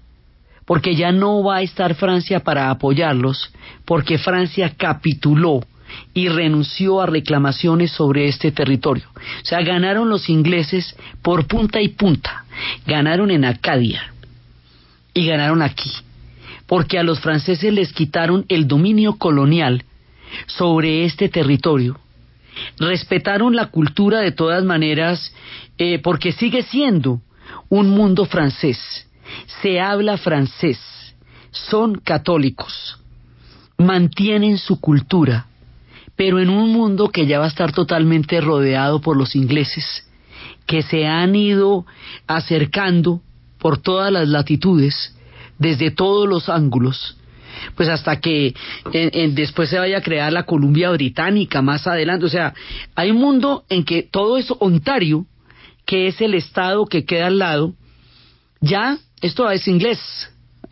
[0.66, 3.50] porque ya no va a estar Francia para apoyarlos,
[3.86, 5.64] porque Francia capituló
[6.14, 9.04] y renunció a reclamaciones sobre este territorio.
[9.14, 12.44] O sea, ganaron los ingleses por punta y punta,
[12.86, 14.12] ganaron en Acadia
[15.14, 15.90] y ganaron aquí,
[16.66, 19.84] porque a los franceses les quitaron el dominio colonial
[20.46, 21.98] sobre este territorio.
[22.78, 25.34] Respetaron la cultura de todas maneras
[25.78, 27.20] eh, porque sigue siendo
[27.68, 29.08] un mundo francés.
[29.62, 30.78] Se habla francés.
[31.50, 32.98] Son católicos.
[33.78, 35.46] Mantienen su cultura.
[36.16, 40.06] Pero en un mundo que ya va a estar totalmente rodeado por los ingleses,
[40.66, 41.86] que se han ido
[42.26, 43.22] acercando
[43.58, 45.16] por todas las latitudes,
[45.58, 47.16] desde todos los ángulos,
[47.76, 48.54] pues hasta que
[49.30, 52.26] después se vaya a crear la Columbia Británica más adelante.
[52.26, 52.54] O sea,
[52.94, 55.26] hay un mundo en que todo eso, Ontario,
[55.86, 57.74] que es el estado que queda al lado,
[58.60, 59.98] ya esto es inglés,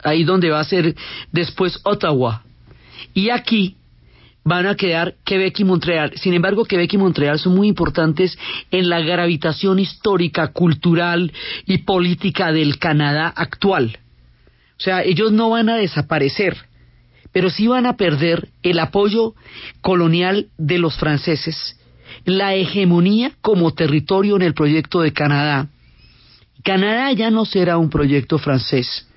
[0.04, 0.94] ahí donde va a ser
[1.32, 2.44] después Ottawa.
[3.14, 3.76] Y aquí
[4.42, 6.12] van a quedar Quebec y Montreal.
[6.16, 8.38] Sin embargo, Quebec y Montreal son muy importantes
[8.70, 11.32] en la gravitación histórica, cultural
[11.66, 13.98] y política del Canadá actual.
[14.78, 16.56] O sea, ellos no van a desaparecer
[17.32, 19.34] pero sí van a perder el apoyo
[19.80, 21.78] colonial de los franceses,
[22.24, 25.68] la hegemonía como territorio en el proyecto de Canadá.
[26.62, 29.08] Canadá ya no será un proyecto francés,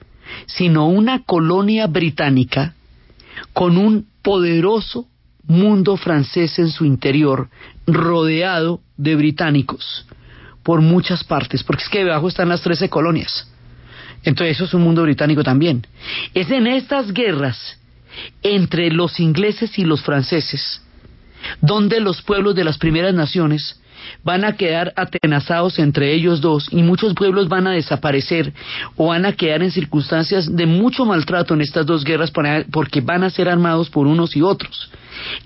[0.45, 2.75] sino una colonia británica
[3.51, 5.07] con un poderoso
[5.45, 7.49] mundo francés en su interior,
[7.85, 10.05] rodeado de británicos
[10.63, 13.49] por muchas partes, porque es que debajo están las trece colonias.
[14.23, 15.85] Entonces eso es un mundo británico también.
[16.33, 17.77] Es en estas guerras
[18.41, 20.81] entre los ingleses y los franceses,
[21.61, 23.79] donde los pueblos de las primeras naciones
[24.23, 28.53] van a quedar atenazados entre ellos dos y muchos pueblos van a desaparecer
[28.95, 32.31] o van a quedar en circunstancias de mucho maltrato en estas dos guerras
[32.71, 34.89] porque van a ser armados por unos y otros.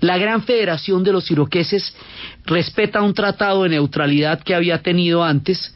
[0.00, 1.94] La Gran Federación de los Iroqueses
[2.46, 5.74] respeta un tratado de neutralidad que había tenido antes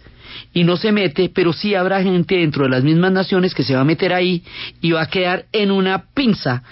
[0.53, 3.75] y no se mete, pero sí habrá gente dentro de las mismas naciones que se
[3.75, 4.43] va a meter ahí
[4.81, 6.63] y va a quedar en una pinza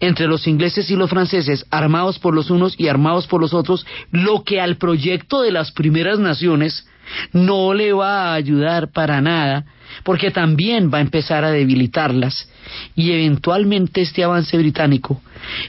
[0.00, 3.86] entre los ingleses y los franceses, armados por los unos y armados por los otros,
[4.10, 6.86] lo que al proyecto de las primeras naciones
[7.32, 9.64] no le va a ayudar para nada,
[10.02, 12.48] porque también va a empezar a debilitarlas.
[12.96, 15.22] Y eventualmente este avance británico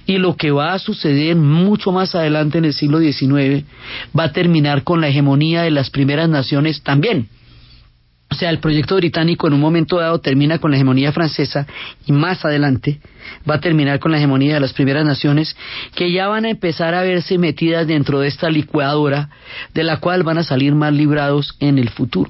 [0.08, 3.66] y lo que va a suceder mucho más adelante en el siglo XIX
[4.18, 7.30] va a terminar con la hegemonía de las primeras naciones también
[8.30, 11.66] o sea, el proyecto británico en un momento dado termina con la hegemonía francesa
[12.06, 13.00] y más adelante
[13.50, 15.56] va a terminar con la hegemonía de las primeras naciones
[15.96, 19.30] que ya van a empezar a verse metidas dentro de esta licuadora
[19.74, 22.30] de la cual van a salir más librados en el futuro.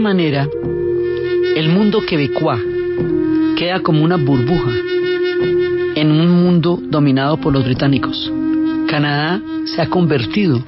[0.00, 0.48] Manera,
[1.54, 2.62] el mundo quebecois
[3.58, 4.72] queda como una burbuja
[5.94, 8.32] en un mundo dominado por los británicos.
[8.88, 10.64] Canadá se ha convertido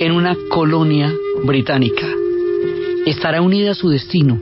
[0.00, 1.12] en una colonia
[1.44, 2.06] británica.
[3.06, 4.40] Estará unida a su destino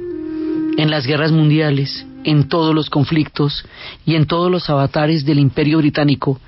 [0.76, 3.64] en las guerras mundiales en todos los conflictos
[4.04, 6.38] y en todos los avatares del imperio británico,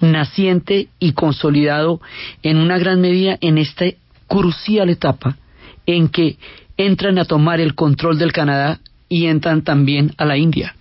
[0.00, 2.00] naciente y consolidado
[2.44, 3.86] en una gran medida en esta
[4.28, 5.36] crucial etapa
[5.84, 6.38] en que
[6.78, 10.74] entran a tomar el control del Canadá y entran también a la India.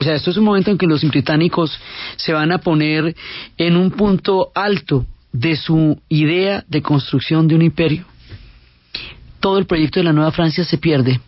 [0.00, 1.78] O sea, esto es un momento en que los británicos
[2.16, 3.14] se van a poner
[3.56, 8.04] en un punto alto de su idea de construcción de un imperio.
[9.38, 11.20] Todo el proyecto de la Nueva Francia se pierde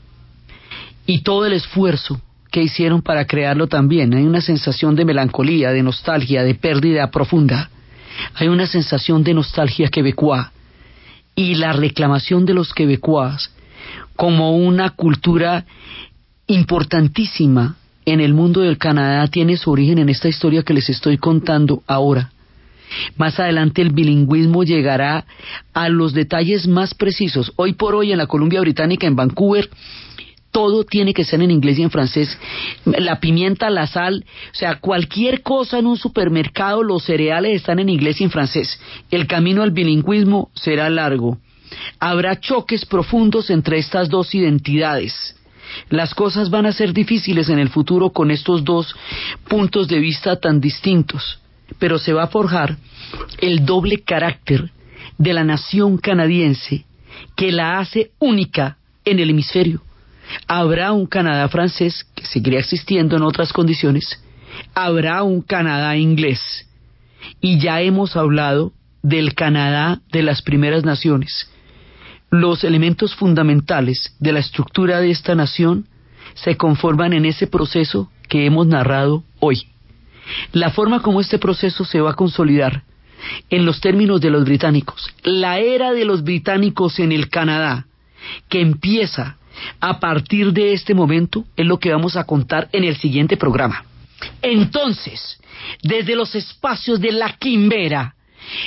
[1.06, 4.14] y todo el esfuerzo que hicieron para crearlo también.
[4.14, 7.70] Hay una sensación de melancolía, de nostalgia, de pérdida profunda.
[8.34, 10.52] Hay una sensación de nostalgia quebecoa
[11.34, 13.50] y la reclamación de los quebecois
[14.16, 15.64] como una cultura
[16.46, 21.18] importantísima en el mundo del Canadá tiene su origen en esta historia que les estoy
[21.18, 22.30] contando ahora.
[23.16, 25.24] Más adelante el bilingüismo llegará
[25.74, 27.52] a los detalles más precisos.
[27.56, 29.68] Hoy por hoy en la Columbia Británica, en Vancouver,
[30.52, 32.38] todo tiene que ser en inglés y en francés.
[32.84, 37.88] La pimienta, la sal, o sea, cualquier cosa en un supermercado, los cereales están en
[37.88, 38.80] inglés y en francés.
[39.10, 41.38] El camino al bilingüismo será largo.
[41.98, 45.34] Habrá choques profundos entre estas dos identidades.
[45.88, 48.94] Las cosas van a ser difíciles en el futuro con estos dos
[49.48, 51.40] puntos de vista tan distintos,
[51.78, 52.76] pero se va a forjar
[53.38, 54.70] el doble carácter
[55.18, 56.84] de la nación canadiense
[57.34, 59.82] que la hace única en el hemisferio.
[60.46, 64.22] Habrá un Canadá francés que seguirá existiendo en otras condiciones,
[64.74, 66.40] habrá un Canadá inglés
[67.40, 71.48] y ya hemos hablado del Canadá de las primeras naciones
[72.41, 75.87] los elementos fundamentales de la estructura de esta nación
[76.34, 79.68] se conforman en ese proceso que hemos narrado hoy.
[80.53, 82.82] La forma como este proceso se va a consolidar
[83.49, 87.87] en los términos de los británicos, la era de los británicos en el Canadá,
[88.49, 89.37] que empieza
[89.80, 93.84] a partir de este momento, es lo que vamos a contar en el siguiente programa.
[94.43, 95.41] Entonces,
[95.82, 98.15] desde los espacios de la quimbera,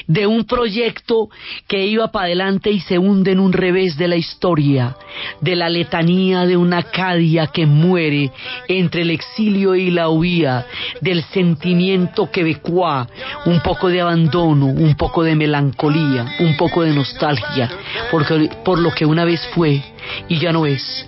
[0.08, 1.30] de un proyecto
[1.68, 4.96] que iba para adelante y se hunde en un revés de la historia,
[5.42, 8.32] de la letanía de una Acadia que muere
[8.68, 10.66] entre el exilio y la huida,
[11.02, 13.08] del sentimiento quebecois,
[13.46, 17.70] un poco de abandono, un poco de melancolía, un poco de nostalgia,
[18.12, 19.82] por lo que una vez fue
[20.28, 21.08] y ya no es,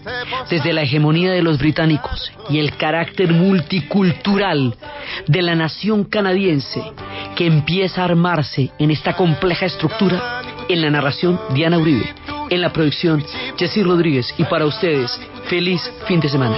[0.49, 4.75] desde la hegemonía de los británicos y el carácter multicultural
[5.27, 6.81] de la nación canadiense
[7.35, 12.13] que empieza a armarse en esta compleja estructura, en la narración Diana Uribe,
[12.49, 13.23] en la producción
[13.57, 16.57] Jessy Rodríguez y para ustedes, feliz fin de semana.